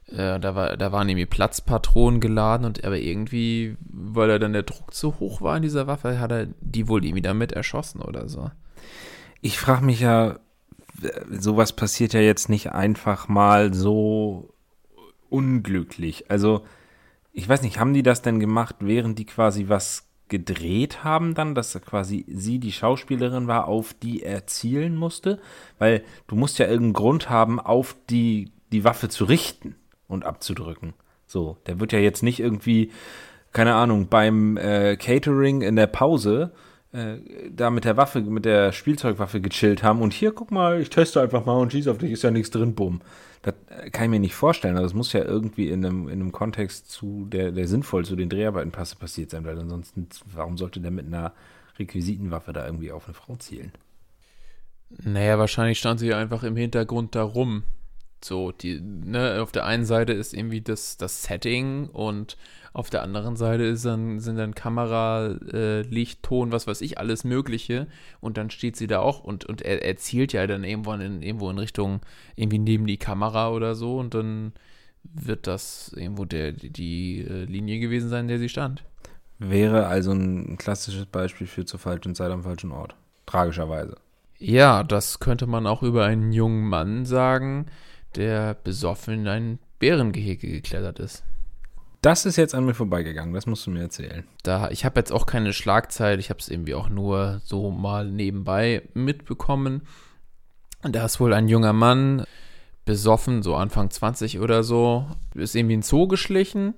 [0.09, 4.65] Äh, da, war, da waren irgendwie Platzpatronen geladen und aber irgendwie, weil er dann der
[4.65, 8.29] Druck zu hoch war in dieser Waffe, hat er die wohl irgendwie damit erschossen oder
[8.29, 8.51] so.
[9.41, 10.41] Ich frage mich ja,
[11.31, 14.53] sowas passiert ja jetzt nicht einfach mal so
[15.29, 16.31] unglücklich.
[16.31, 16.65] Also,
[17.33, 21.55] ich weiß nicht, haben die das denn gemacht, während die quasi was gedreht haben dann,
[21.55, 25.41] dass quasi sie die Schauspielerin war, auf die er zielen musste?
[25.79, 29.75] Weil du musst ja irgendeinen Grund haben, auf die, die Waffe zu richten
[30.07, 30.95] und abzudrücken.
[31.27, 32.91] So, der wird ja jetzt nicht irgendwie,
[33.53, 36.53] keine Ahnung, beim äh, Catering in der Pause
[36.91, 41.21] da mit der Waffe, mit der Spielzeugwaffe gechillt haben und hier, guck mal, ich teste
[41.21, 43.03] einfach mal und schieße auf dich, ist ja nichts drin, bumm.
[43.43, 44.77] Das äh, kann ich mir nicht vorstellen.
[44.77, 48.17] Also das muss ja irgendwie in einem, in einem Kontext zu, der, der sinnvoll zu
[48.17, 51.33] den Dreharbeiten passe, passiert sein, weil ansonsten, warum sollte der mit einer
[51.79, 53.73] Requisitenwaffe da irgendwie auf eine Frau zielen?
[54.89, 57.65] Naja, wahrscheinlich stand sie einfach im Hintergrund darum.
[58.25, 62.37] So, die, ne, auf der einen Seite ist irgendwie das, das Setting und
[62.79, 66.97] auf der anderen Seite ist dann, sind dann Kamera, äh, Licht, Ton, was weiß ich,
[66.97, 67.89] alles Mögliche.
[68.21, 71.21] Und dann steht sie da auch und, und er, er zielt ja dann irgendwo in,
[71.21, 72.03] irgendwo in Richtung,
[72.37, 74.53] irgendwie neben die Kamera oder so und dann
[75.03, 78.85] wird das irgendwo der, die, die äh, Linie gewesen sein, in der sie stand.
[79.41, 82.95] Wäre also ein klassisches Beispiel für zur falschen Zeit am falschen Ort.
[83.27, 83.97] Tragischerweise.
[84.39, 87.67] Ja, das könnte man auch über einen jungen Mann sagen,
[88.15, 91.25] der besoffen in ein Bärengehege geklettert ist.
[92.01, 94.25] Das ist jetzt an mir vorbeigegangen, das musst du mir erzählen.
[94.45, 98.09] Da, ich habe jetzt auch keine Schlagzeit, ich habe es irgendwie auch nur so mal
[98.09, 99.83] nebenbei mitbekommen.
[100.83, 102.25] Da ist wohl ein junger Mann,
[102.85, 106.75] besoffen, so Anfang 20 oder so, ist irgendwie in den Zoo geschlichen,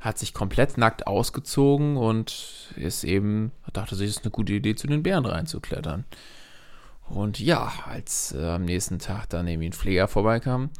[0.00, 4.74] hat sich komplett nackt ausgezogen und ist eben, dachte sich, es ist eine gute Idee,
[4.74, 6.04] zu den Bären reinzuklettern.
[7.08, 10.70] Und ja, als äh, am nächsten Tag dann irgendwie ein Pfleger vorbeikam,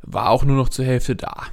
[0.00, 1.46] war auch nur noch zur Hälfte da.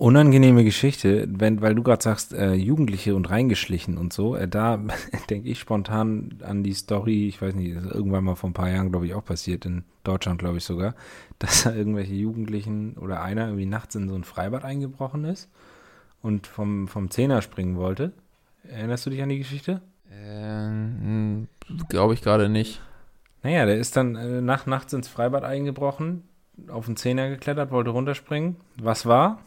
[0.00, 4.82] Unangenehme Geschichte, wenn, weil du gerade sagst, äh, Jugendliche und reingeschlichen und so, äh, da
[5.28, 8.54] denke ich spontan an die Story, ich weiß nicht, das ist irgendwann mal vor ein
[8.54, 10.94] paar Jahren, glaube ich, auch passiert, in Deutschland, glaube ich sogar,
[11.38, 15.50] dass da irgendwelche Jugendlichen oder einer irgendwie nachts in so ein Freibad eingebrochen ist
[16.22, 18.12] und vom, vom Zehner springen wollte.
[18.66, 19.82] Erinnerst du dich an die Geschichte?
[20.10, 21.46] Ähm,
[21.90, 22.80] Glaube ich gerade nicht.
[23.42, 26.22] Naja, der ist dann äh, nach, nachts ins Freibad eingebrochen,
[26.68, 28.56] auf den Zehner geklettert, wollte runterspringen.
[28.78, 29.40] Was war?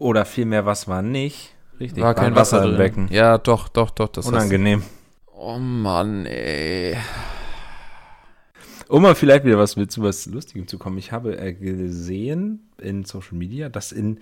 [0.00, 1.54] Oder vielmehr, was war nicht?
[1.78, 2.78] Richtig, War kein Wasser, im drin.
[2.78, 3.08] Becken.
[3.10, 4.08] Ja, doch, doch, doch.
[4.08, 4.82] Das Unangenehm.
[5.26, 6.96] Oh Mann, ey.
[8.88, 10.96] Um mal vielleicht wieder was mit zu was Lustigem zu kommen.
[10.96, 14.20] Ich habe äh, gesehen in Social Media, dass in,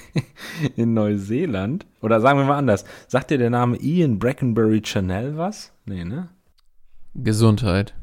[0.76, 5.70] in Neuseeland, oder sagen wir mal anders, sagt dir der Name Ian Brackenbury Chanel was?
[5.84, 6.30] Nee, ne?
[7.14, 7.94] Gesundheit.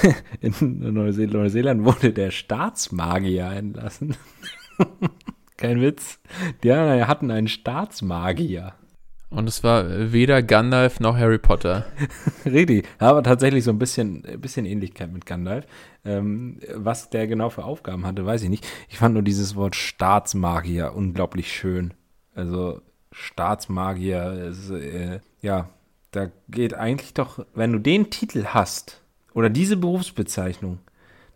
[0.40, 0.54] In
[0.94, 4.16] Neuse Neuseeland wurde der Staatsmagier entlassen.
[5.56, 6.18] Kein Witz.
[6.62, 8.74] Die hatten einen Staatsmagier.
[9.28, 11.84] Und es war weder Gandalf noch Harry Potter.
[12.44, 15.66] Richtig, aber tatsächlich so ein bisschen, bisschen Ähnlichkeit mit Gandalf.
[16.04, 18.66] Ähm, was der genau für Aufgaben hatte, weiß ich nicht.
[18.88, 21.92] Ich fand nur dieses Wort Staatsmagier unglaublich schön.
[22.34, 25.70] Also Staatsmagier, ist, äh, ja,
[26.12, 29.02] da geht eigentlich doch, wenn du den Titel hast
[29.34, 30.78] oder diese Berufsbezeichnung,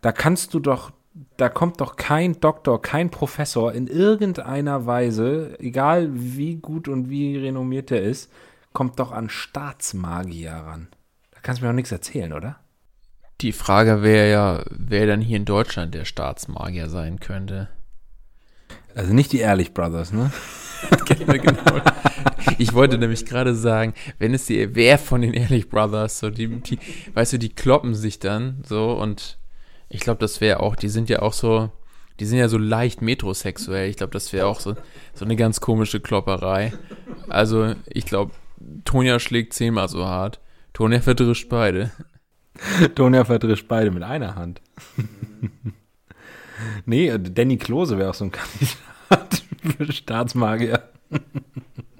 [0.00, 0.92] da kannst du doch,
[1.36, 7.36] da kommt doch kein Doktor, kein Professor in irgendeiner Weise, egal wie gut und wie
[7.36, 8.30] renommiert er ist,
[8.72, 10.88] kommt doch an Staatsmagier ran.
[11.32, 12.60] Da kannst du mir auch nichts erzählen, oder?
[13.40, 17.68] Die Frage wäre ja, wer dann hier in Deutschland der Staatsmagier sein könnte.
[18.94, 20.30] Also nicht die Ehrlich Brothers, ne?
[21.06, 21.80] genau.
[22.58, 26.48] Ich wollte nämlich gerade sagen, wenn es die, wer von den Ehrlich Brothers, so die,
[26.60, 26.78] die,
[27.14, 29.39] weißt du, die kloppen sich dann so und
[29.90, 31.70] ich glaube, das wäre auch, die sind ja auch so,
[32.20, 33.90] die sind ja so leicht metrosexuell.
[33.90, 34.76] Ich glaube, das wäre auch so,
[35.14, 36.72] so eine ganz komische Klopperei.
[37.28, 38.32] Also, ich glaube,
[38.84, 40.40] Tonja schlägt zehnmal so hart.
[40.72, 41.90] Tonja verdrischt beide.
[42.94, 44.60] Tonja verdrischt beide mit einer Hand.
[46.86, 49.42] nee, Danny Klose wäre auch so ein Kandidat
[49.76, 50.88] für Staatsmagier.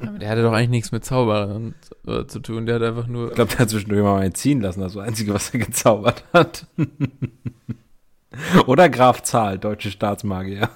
[0.00, 1.74] Aber der hatte doch eigentlich nichts mit Zauberern
[2.06, 2.66] äh, zu tun.
[2.66, 3.28] Der hat einfach nur.
[3.28, 4.80] Ich glaube, der hat zwischendurch mal einen ziehen lassen.
[4.80, 6.66] Das war das Einzige, was er gezaubert hat.
[8.66, 10.70] Oder Graf Zahl, deutsche Staatsmagier.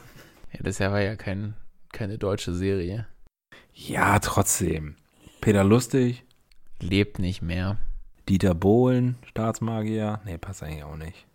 [0.52, 1.54] Ja, das war ja kein,
[1.92, 3.06] keine deutsche Serie.
[3.72, 4.96] Ja, trotzdem.
[5.40, 6.24] Peter Lustig,
[6.80, 7.78] Lebt nicht mehr.
[8.28, 10.20] Dieter Bohlen, Staatsmagier.
[10.24, 11.26] Nee, passt eigentlich auch nicht.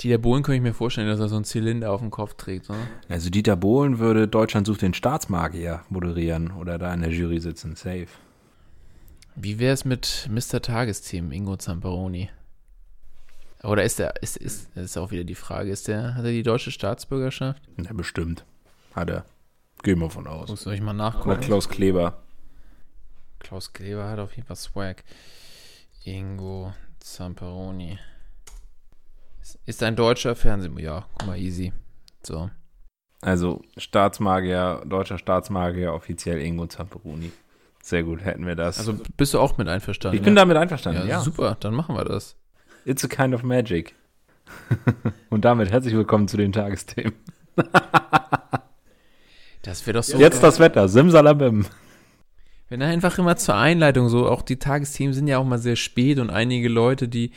[0.00, 2.68] Dieter Bohlen könnte ich mir vorstellen, dass er so einen Zylinder auf dem Kopf trägt.
[2.68, 2.76] Ne?
[3.08, 7.76] Also Dieter Bohlen würde Deutschland sucht den Staatsmagier moderieren oder da in der Jury sitzen.
[7.76, 8.08] Safe.
[9.34, 10.60] Wie wäre es mit Mr.
[10.60, 12.30] Tagesthemen, Ingo Zamperoni?
[13.62, 16.42] Oder ist er, ist, ist, ist auch wieder die Frage, ist der, hat er die
[16.42, 17.62] deutsche Staatsbürgerschaft?
[17.76, 18.44] Ja, bestimmt.
[18.94, 19.24] Hat er.
[19.82, 20.48] Gehen wir von aus.
[20.48, 21.40] Muss ich mal Oder nachgucken.
[21.40, 22.22] Klaus Kleber.
[23.38, 25.04] Klaus Kleber hat auf jeden Fall Swag.
[26.04, 27.98] Ingo Zamperoni.
[29.64, 30.70] Ist- ein deutscher Fernseh...
[30.78, 31.72] Ja, guck mal, easy.
[32.22, 32.50] So.
[33.20, 37.32] Also Staatsmagier, deutscher Staatsmagier, offiziell Ingo Zamperoni.
[37.82, 38.78] Sehr gut, hätten wir das.
[38.78, 40.16] Also bist du auch mit einverstanden?
[40.16, 40.42] ich bin ja?
[40.42, 41.20] damit einverstanden, ja, ja.
[41.20, 42.36] super, dann machen wir das.
[42.84, 43.94] It's a kind of magic.
[45.30, 47.14] Und damit herzlich willkommen zu den Tagesthemen.
[49.66, 50.16] Das wäre doch so.
[50.16, 50.42] Jetzt geil.
[50.42, 51.66] das Wetter, Simsalabim.
[52.68, 55.74] Wenn er einfach immer zur Einleitung so, auch die Tagesthemen sind ja auch mal sehr
[55.74, 57.32] spät und einige Leute, die,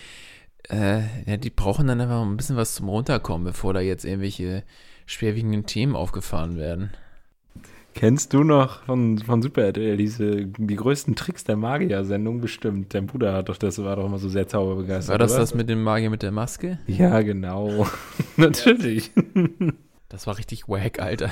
[0.70, 4.64] äh, ja, die brauchen dann einfach ein bisschen was zum Runterkommen, bevor da jetzt irgendwelche
[5.06, 6.92] schwerwiegenden Themen aufgefahren werden.
[7.96, 12.94] Kennst du noch von, von Super RTL diese, die größten Tricks der Magier-Sendung bestimmt?
[12.94, 15.12] Dein Bruder hat doch das, war doch immer so sehr zauberbegeistert.
[15.12, 15.42] War das oder?
[15.42, 16.80] das mit dem Magier mit der Maske?
[16.86, 17.88] Ja, genau.
[18.38, 19.12] Natürlich.
[20.08, 21.32] Das war richtig wack, Alter.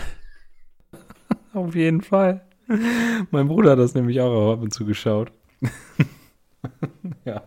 [1.53, 2.41] Auf jeden Fall.
[3.31, 5.31] Mein Bruder hat das nämlich auch ab und zu geschaut.
[7.25, 7.43] ja,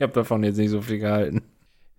[0.00, 1.42] ich habe davon jetzt nicht so viel gehalten.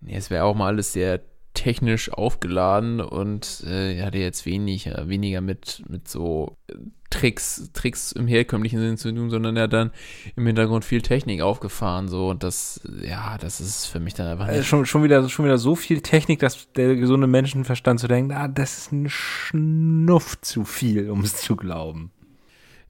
[0.00, 1.20] Nee, es wäre auch mal alles sehr
[1.54, 6.74] technisch aufgeladen und äh, hatte jetzt wenig, äh, weniger mit, mit so äh,
[7.10, 9.92] Tricks, Tricks im herkömmlichen Sinn zu tun, sondern er hat dann
[10.34, 14.48] im Hintergrund viel Technik aufgefahren, so und das, ja, das ist für mich dann einfach
[14.48, 18.32] Also schon, schon, wieder, schon wieder so viel Technik, dass der gesunde Menschenverstand zu denken,
[18.32, 22.10] ah, das ist ein Schnuff zu viel, um es zu glauben.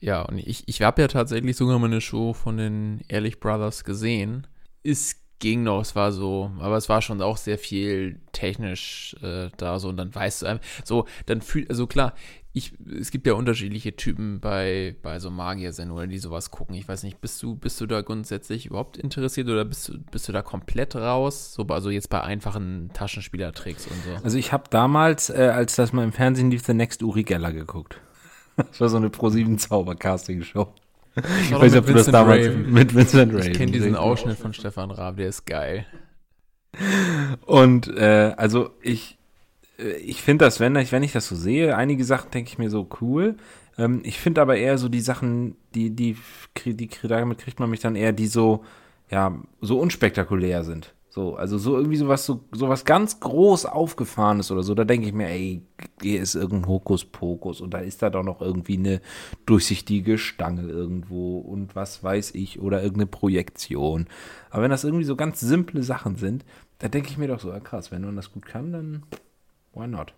[0.00, 3.84] Ja, und ich, ich habe ja tatsächlich sogar mal eine Show von den Ehrlich Brothers
[3.84, 4.46] gesehen.
[4.82, 9.50] Es ging noch, es war so, aber es war schon auch sehr viel technisch äh,
[9.56, 12.14] da so und dann weißt du einfach, so, dann fühlt, also klar,
[12.54, 16.74] ich, es gibt ja unterschiedliche Typen bei, bei so Magier-Sendungen, die sowas gucken.
[16.74, 20.28] Ich weiß nicht, bist du, bist du da grundsätzlich überhaupt interessiert oder bist du, bist
[20.28, 21.54] du da komplett raus?
[21.54, 24.24] So, also jetzt bei einfachen Taschenspielertricks und so.
[24.24, 27.52] Also ich habe damals, äh, als das mal im Fernsehen lief, The Next Uri Geller
[27.52, 28.00] geguckt.
[28.54, 30.74] Das war so eine Pro7 Zauber-Casting-Show.
[31.14, 33.50] Ich weiß nicht, ob du das damals mit Vincent Ray.
[33.50, 35.86] Ich kenne diesen Ausschnitt von Stefan Raab, der ist geil.
[37.44, 39.18] Und äh, also ich,
[39.78, 42.58] äh, ich finde das, wenn ich, wenn ich das so sehe, einige Sachen denke ich
[42.58, 43.36] mir so cool.
[43.78, 46.16] Ähm, ich finde aber eher so die Sachen, die, die,
[46.64, 48.64] die, die, damit kriegt man mich dann eher, die so,
[49.10, 50.94] ja, so unspektakulär sind.
[51.14, 55.12] So, also so irgendwie sowas, so, sowas ganz groß aufgefahrenes oder so, da denke ich
[55.12, 55.60] mir, ey,
[56.00, 59.02] hier ist irgendein Hokuspokus und da ist da doch noch irgendwie eine
[59.44, 64.06] durchsichtige Stange irgendwo und was weiß ich oder irgendeine Projektion.
[64.48, 66.46] Aber wenn das irgendwie so ganz simple Sachen sind,
[66.78, 69.02] da denke ich mir doch so, ja krass, wenn man das gut kann, dann
[69.74, 70.14] why not?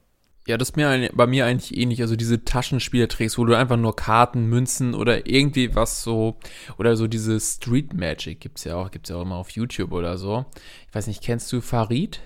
[0.47, 2.03] Ja, das ist mir bei mir eigentlich ähnlich.
[2.03, 6.36] Also diese Taschenspielertricks, wo du einfach nur Karten, Münzen oder irgendwie was so,
[6.76, 10.18] oder so diese Street Magic gibt's ja auch, gibt's ja auch immer auf YouTube oder
[10.18, 10.45] so.
[10.88, 12.20] Ich weiß nicht, kennst du Farid?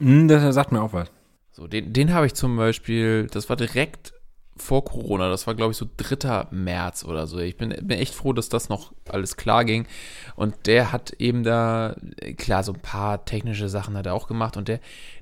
[0.00, 1.10] Hm, das sagt mir auch was.
[1.52, 4.12] So, den, den habe ich zum Beispiel, das war direkt
[4.60, 6.46] vor Corona, das war glaube ich so 3.
[6.50, 7.38] März oder so.
[7.38, 9.86] Ich bin, bin echt froh, dass das noch alles klar ging.
[10.36, 11.96] Und der hat eben da,
[12.36, 14.80] klar, so ein paar technische Sachen hat er auch gemacht und der,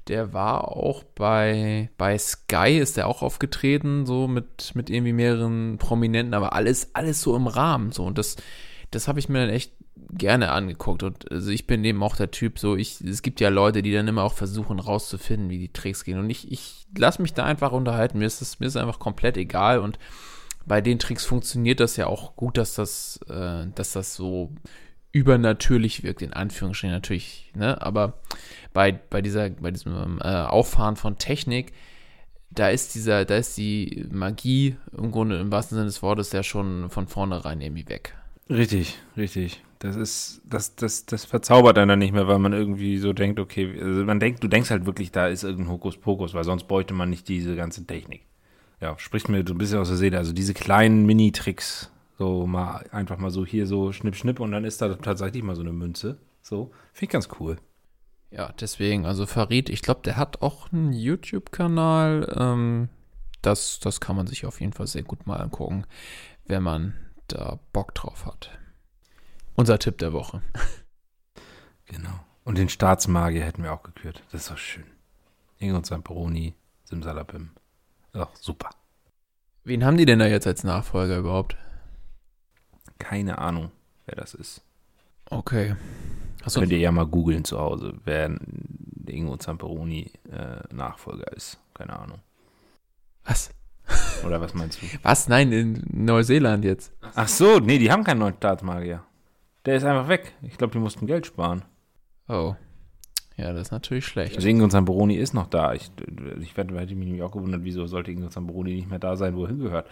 [0.09, 5.79] der war auch bei, bei Sky ist der auch aufgetreten, so mit, mit irgendwie mehreren
[5.79, 8.05] Prominenten, aber alles, alles so im Rahmen, so.
[8.05, 8.37] Und das,
[8.91, 9.73] das habe ich mir dann echt
[10.11, 11.03] gerne angeguckt.
[11.03, 13.93] Und also ich bin eben auch der Typ so, ich, es gibt ja Leute, die
[13.93, 16.19] dann immer auch versuchen rauszufinden, wie die Tricks gehen.
[16.19, 19.37] Und ich, ich lasse mich da einfach unterhalten, mir ist es, mir ist einfach komplett
[19.37, 19.79] egal.
[19.81, 19.99] Und
[20.67, 24.53] bei den Tricks funktioniert das ja auch gut, dass das, äh, dass das so
[25.13, 28.21] übernatürlich wirkt, in Anführungsstrichen natürlich, ne, aber
[28.75, 31.73] bei, bei dieser, bei diesem äh, Auffahren von Technik,
[32.51, 36.43] da ist dieser, da ist die Magie im Grunde im wahrsten Sinne des Wortes ja
[36.43, 38.17] schon von vornherein irgendwie weg.
[38.49, 39.63] Richtig, richtig.
[39.81, 43.81] Das ist, das, das, das verzaubert dann nicht mehr, weil man irgendwie so denkt, okay,
[43.81, 47.11] also man denkt, du denkst halt wirklich, da ist irgendein Hokuspokus, weil sonst bräuchte man
[47.11, 48.23] nicht diese ganze Technik.
[48.81, 50.19] Ja, spricht mir so ein bisschen aus der Seele.
[50.19, 54.65] Also diese kleinen Mini-Tricks, so mal einfach mal so hier so schnipp, schnipp und dann
[54.65, 56.19] ist da tatsächlich mal so eine Münze.
[56.43, 57.59] So, finde ich ganz cool.
[58.31, 62.37] Ja, deswegen, also Farid, ich glaube, der hat auch einen YouTube-Kanal.
[62.39, 62.89] Ähm,
[63.43, 65.85] das, das kann man sich auf jeden Fall sehr gut mal angucken,
[66.47, 66.95] wenn man
[67.29, 68.51] da Bock drauf hat.
[69.59, 70.41] Unser Tipp der Woche.
[71.91, 72.21] Genau.
[72.45, 74.23] Und den Staatsmagier hätten wir auch gekürt.
[74.31, 74.85] Das ist doch schön.
[75.59, 76.53] Ingo und Samperoni,
[76.85, 77.53] Simsalabim.
[78.13, 78.69] Ach, super.
[79.65, 81.57] Wen haben die denn da jetzt als Nachfolger überhaupt?
[82.99, 83.71] Keine Ahnung,
[84.05, 84.61] wer das ist.
[85.31, 85.77] Okay.
[86.45, 88.37] Achso, Könnt ihr ja mal googeln zu Hause, wer
[89.07, 91.59] Ingo Zamperoni äh, Nachfolger ist.
[91.73, 92.21] Keine Ahnung.
[93.25, 93.49] was?
[94.27, 94.87] Oder was meinst du?
[95.03, 95.27] Was?
[95.29, 96.93] Nein, in Neuseeland jetzt.
[97.15, 99.03] Ach so, nee, die haben keinen neuen Staatsmagier.
[99.65, 100.33] Der ist einfach weg.
[100.43, 101.65] Ich glaube, die mussten Geld sparen.
[102.29, 102.55] Oh.
[103.37, 104.37] Ja, das ist natürlich schlecht.
[104.37, 105.73] Also Ingo Zamperoni ist noch da.
[105.73, 105.93] Ich,
[106.41, 109.37] ich werde, hätte mich nämlich auch gewundert, wieso sollte Ingo Zamperoni nicht mehr da sein,
[109.37, 109.89] wo er hingehört.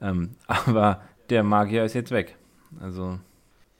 [0.00, 2.36] Ähm, aber der Magier ist jetzt weg.
[2.80, 3.18] Also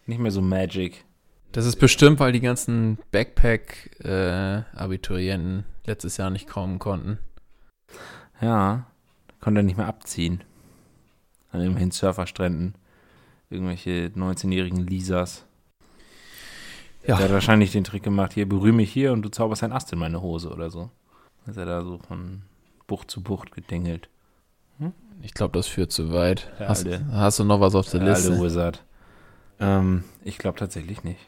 [0.06, 1.04] nicht mehr so Magic.
[1.52, 7.18] Das ist bestimmt, weil die ganzen Backpack-Abiturienten letztes Jahr nicht kommen konnten.
[8.40, 8.86] Ja,
[9.40, 10.42] konnte er nicht mehr abziehen.
[11.52, 12.74] An irgendwelchen Surferstränden.
[13.50, 15.44] Irgendwelche 19-jährigen Lisas.
[17.06, 17.16] Ja.
[17.16, 19.92] Der hat wahrscheinlich den Trick gemacht, hier, berühre mich hier und du zauberst einen Ast
[19.92, 20.90] in meine Hose oder so.
[21.46, 22.42] Ist er da so von
[22.86, 24.08] Bucht zu Bucht gedingelt.
[25.22, 26.50] Ich glaube, das führt zu weit.
[26.58, 28.38] Hast, hast du noch was auf der Der Liste?
[28.40, 28.84] Wizard.
[29.58, 31.20] Ähm, ich glaube tatsächlich nicht.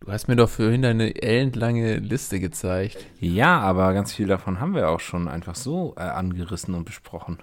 [0.00, 2.96] Du hast mir doch vorhin deine ellenlange Liste gezeigt.
[3.18, 7.38] Ja, aber ganz viel davon haben wir auch schon einfach so äh, angerissen und besprochen.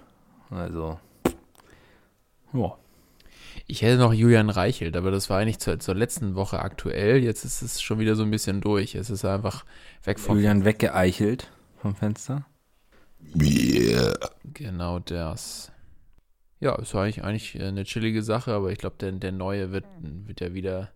[0.50, 0.98] Also,
[2.52, 2.76] ja.
[3.66, 7.22] Ich hätte noch Julian Reichelt, aber das war eigentlich zur, zur letzten Woche aktuell.
[7.22, 8.94] Jetzt ist es schon wieder so ein bisschen durch.
[8.94, 9.64] Es ist einfach
[10.04, 10.36] weg vom.
[10.36, 12.46] Julian weggeeichelt vom Fenster.
[14.52, 15.72] Genau das.
[16.60, 19.72] Ja, es war eigentlich, eigentlich äh, eine chillige Sache, aber ich glaube, der, der neue
[19.72, 20.90] wird, wird ja wieder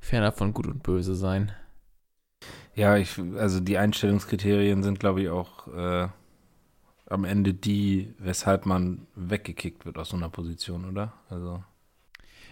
[0.00, 1.52] ferner von Gut und Böse sein.
[2.74, 6.08] Ja, ich, also die Einstellungskriterien sind, glaube ich, auch äh,
[7.06, 11.12] am Ende die, weshalb man weggekickt wird aus so einer Position, oder?
[11.28, 11.62] Also,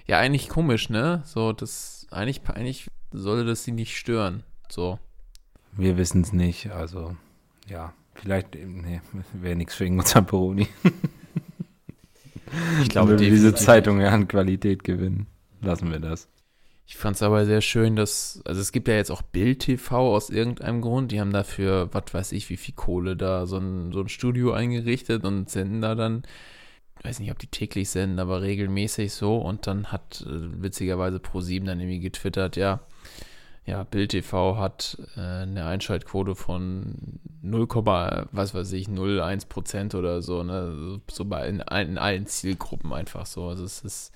[0.07, 1.23] Ja, eigentlich komisch, ne?
[1.25, 4.43] So, das, eigentlich, eigentlich sollte das sie nicht stören.
[4.69, 4.99] So.
[5.73, 6.71] wir wissen es nicht.
[6.71, 7.17] Also,
[7.69, 9.01] ja, vielleicht, nee,
[9.33, 10.69] wäre nichts für Ingo Zamperoni.
[12.83, 15.27] Ich glaube, Wenn wir diese Zeitung ja an Qualität gewinnen,
[15.63, 16.29] lassen wir das.
[16.87, 20.15] Ich fand es aber sehr schön, dass, also es gibt ja jetzt auch Bild TV
[20.15, 23.93] aus irgendeinem Grund, die haben dafür, was weiß ich, wie viel Kohle da, so ein,
[23.93, 26.25] so ein Studio eingerichtet und senden da dann,
[27.03, 31.17] ich weiß nicht, ob die täglich senden, aber regelmäßig so und dann hat äh, witzigerweise
[31.19, 32.79] Pro7 dann irgendwie getwittert, ja,
[33.65, 37.67] ja, Bild TV hat äh, eine Einschaltquote von 0,
[38.31, 43.27] was weiß ich, 0,1 Prozent oder so, ne, so bei in, in allen Zielgruppen einfach
[43.27, 44.13] so, also es ist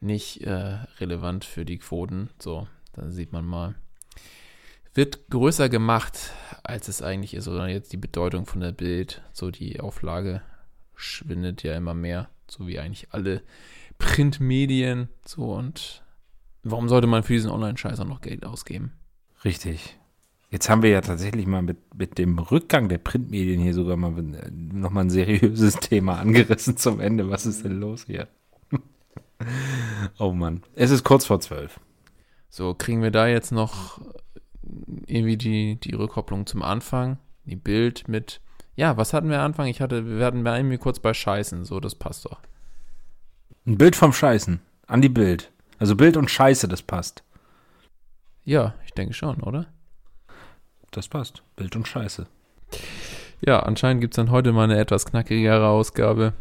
[0.00, 2.30] nicht äh, relevant für die Quoten.
[2.38, 3.74] So, da sieht man mal.
[4.94, 9.22] Wird größer gemacht, als es eigentlich ist, oder jetzt die Bedeutung von der Bild.
[9.32, 10.42] So, die Auflage
[11.02, 13.42] schwindet ja immer mehr, so wie eigentlich alle
[13.98, 15.08] Printmedien.
[15.24, 16.04] So, und
[16.62, 18.92] warum sollte man für diesen Online-Scheiß auch noch Geld ausgeben?
[19.44, 19.98] Richtig.
[20.50, 24.18] Jetzt haben wir ja tatsächlich mal mit, mit dem Rückgang der Printmedien hier sogar mal
[24.18, 27.30] äh, nochmal ein seriöses Thema angerissen zum Ende.
[27.30, 28.26] Was ist denn los hier?
[30.18, 30.62] oh Mann.
[30.74, 31.78] Es ist kurz vor zwölf.
[32.48, 34.00] So, kriegen wir da jetzt noch
[35.06, 37.18] irgendwie die, die Rückkopplung zum Anfang?
[37.44, 38.40] Die Bild mit,
[38.80, 39.66] ja, was hatten wir am Anfang?
[39.66, 42.40] Ich hatte, wir werden bei irgendwie kurz bei Scheißen, so, das passt doch.
[43.66, 44.58] Ein Bild vom Scheißen.
[44.86, 45.52] An die Bild.
[45.78, 47.22] Also Bild und Scheiße, das passt.
[48.42, 49.66] Ja, ich denke schon, oder?
[50.92, 51.42] Das passt.
[51.56, 52.26] Bild und Scheiße.
[53.42, 56.32] Ja, anscheinend gibt es dann heute mal eine etwas knackigere Ausgabe.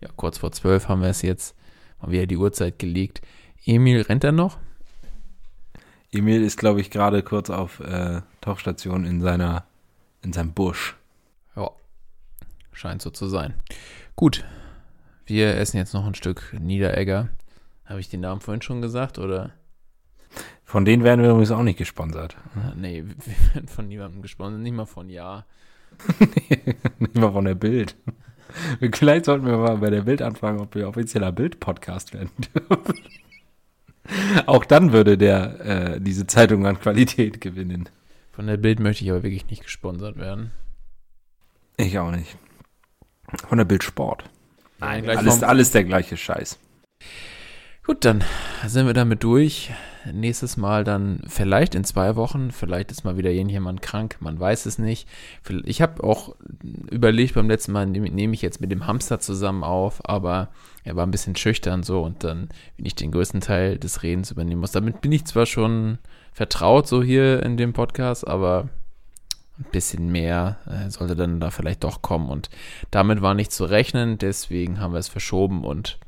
[0.00, 1.54] Ja, kurz vor zwölf haben wir es jetzt
[2.00, 3.20] mal wieder die Uhrzeit gelegt.
[3.66, 4.56] Emil, rennt er noch?
[6.10, 9.66] Emil ist, glaube ich, gerade kurz auf äh, Tauchstation in seiner,
[10.22, 10.96] in seinem Busch.
[12.74, 13.54] Scheint so zu sein.
[14.16, 14.44] Gut,
[15.26, 17.30] wir essen jetzt noch ein Stück Niederegger.
[17.86, 19.52] Habe ich den Namen vorhin schon gesagt, oder?
[20.64, 22.36] Von denen werden wir übrigens auch nicht gesponsert.
[22.76, 23.14] Nee, wir
[23.54, 25.46] werden von niemandem gesponsert, nicht mal von Ja.
[26.98, 27.96] nicht mal von der Bild.
[28.92, 33.00] Vielleicht sollten wir mal bei der Bild anfragen, ob wir offizieller Bild-Podcast werden dürfen.
[34.46, 35.60] Auch dann würde der
[35.94, 37.88] äh, diese Zeitung an Qualität gewinnen.
[38.32, 40.50] Von der Bild möchte ich aber wirklich nicht gesponsert werden.
[41.76, 42.36] Ich auch nicht.
[43.48, 44.24] Von der Bild Sport.
[44.80, 46.58] Nein, gleich Alles, vom- alles der gleiche Scheiß.
[47.86, 48.24] Gut, dann
[48.66, 49.70] sind wir damit durch.
[50.10, 52.50] Nächstes Mal dann vielleicht in zwei Wochen.
[52.50, 54.16] Vielleicht ist mal wieder jemand krank.
[54.20, 55.06] Man weiß es nicht.
[55.64, 56.34] Ich habe auch
[56.90, 60.48] überlegt, beim letzten Mal nehme nehme ich jetzt mit dem Hamster zusammen auf, aber
[60.82, 64.30] er war ein bisschen schüchtern so und dann, wenn ich den größten Teil des Redens
[64.30, 64.72] übernehmen muss.
[64.72, 65.98] Damit bin ich zwar schon
[66.32, 68.68] vertraut so hier in dem Podcast, aber
[69.58, 72.50] ein bisschen mehr äh, sollte dann da vielleicht doch kommen und
[72.90, 74.18] damit war nicht zu rechnen.
[74.18, 75.98] Deswegen haben wir es verschoben und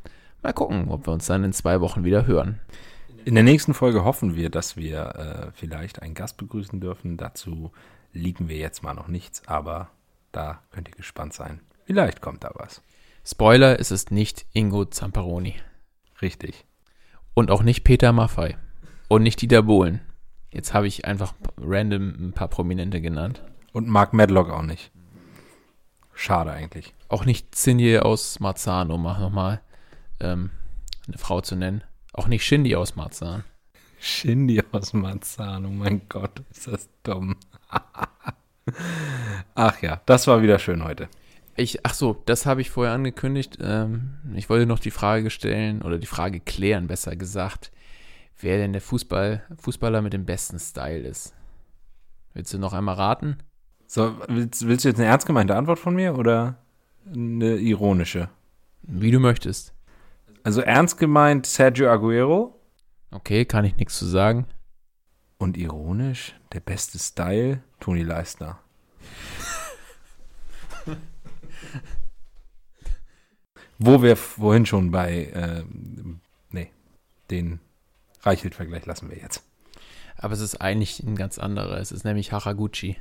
[0.47, 2.61] Mal gucken, ob wir uns dann in zwei Wochen wieder hören.
[3.25, 7.17] In der nächsten Folge hoffen wir, dass wir äh, vielleicht einen Gast begrüßen dürfen.
[7.17, 7.73] Dazu
[8.13, 9.91] liegen wir jetzt mal noch nichts, aber
[10.31, 11.63] da könnt ihr gespannt sein.
[11.85, 12.81] Vielleicht kommt da was.
[13.25, 15.57] Spoiler, es ist nicht Ingo Zamperoni.
[16.23, 16.65] Richtig.
[17.35, 18.57] Und auch nicht Peter Maffei.
[19.09, 20.01] Und nicht Dieter Bohlen.
[20.57, 23.43] Jetzt habe ich einfach random ein paar Prominente genannt.
[23.75, 24.91] Und Mark Medlock auch nicht.
[26.15, 26.95] Schade eigentlich.
[27.11, 29.61] Auch nicht Cindy aus Marzahn, um mal nochmal
[30.19, 30.49] ähm,
[31.07, 31.85] eine Frau zu nennen.
[32.15, 33.45] Auch nicht Shindy aus Marzahn.
[34.01, 37.37] Shindy aus Marzahn, oh mein Gott, ist das dumm.
[39.55, 41.11] Ach ja, das war wieder schön heute.
[41.55, 43.59] Ich, ach so, das habe ich vorher angekündigt.
[43.61, 47.71] Ähm, ich wollte noch die Frage stellen oder die Frage klären, besser gesagt,
[48.41, 51.35] wer denn der Fußball, Fußballer mit dem besten Style ist.
[52.35, 53.39] Willst du noch einmal raten?
[53.87, 56.59] So, willst, willst du jetzt eine ernst gemeinte Antwort von mir oder
[57.07, 58.29] eine ironische?
[58.83, 59.73] Wie du möchtest.
[60.43, 62.53] Also ernst gemeint Sergio Aguero
[63.11, 64.47] Okay, kann ich nichts zu sagen.
[65.39, 68.59] und ironisch der beste Style Toni Leistner.
[73.79, 75.63] Wo wir vorhin schon bei, äh,
[76.51, 76.71] nee,
[77.31, 77.61] den
[78.23, 79.43] Reichelt-Vergleich lassen wir jetzt.
[80.17, 81.79] Aber es ist eigentlich ein ganz anderer.
[81.79, 82.97] Es ist nämlich Haraguchi.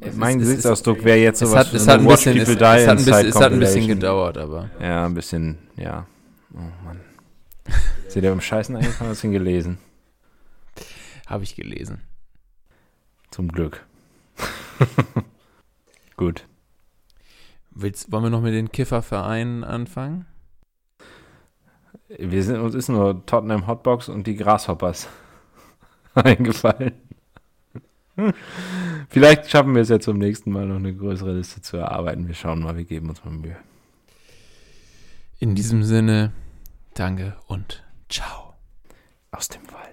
[0.00, 2.36] Es mein ist- es Gesichtsausdruck wäre jetzt Es sowas hat, es wie hat ein bisschen,
[2.38, 5.14] es, People es Die hat ein bisschen, es hat ein bisschen gedauert, aber Ja, ein
[5.14, 6.06] bisschen, ja.
[6.54, 7.00] Oh Mann.
[8.08, 9.78] Seht ihr beim Scheißen eigentlich mal was gelesen?
[11.26, 12.00] habe ich gelesen.
[13.30, 13.84] Zum Glück.
[16.16, 16.46] Gut.
[17.70, 20.24] Willst, wollen wir noch mit den Kiffervereinen anfangen?
[22.08, 25.08] Wir sind, uns ist nur Tottenham Hotbox und die Grasshoppers
[26.14, 26.92] eingefallen.
[29.10, 32.26] Vielleicht schaffen wir es ja zum nächsten Mal noch eine größere Liste zu erarbeiten.
[32.26, 33.56] Wir schauen mal, wir geben uns mal Mühe.
[35.38, 36.32] In diesem Sinne,
[36.94, 38.54] danke und ciao.
[39.30, 39.87] Aus dem Wald.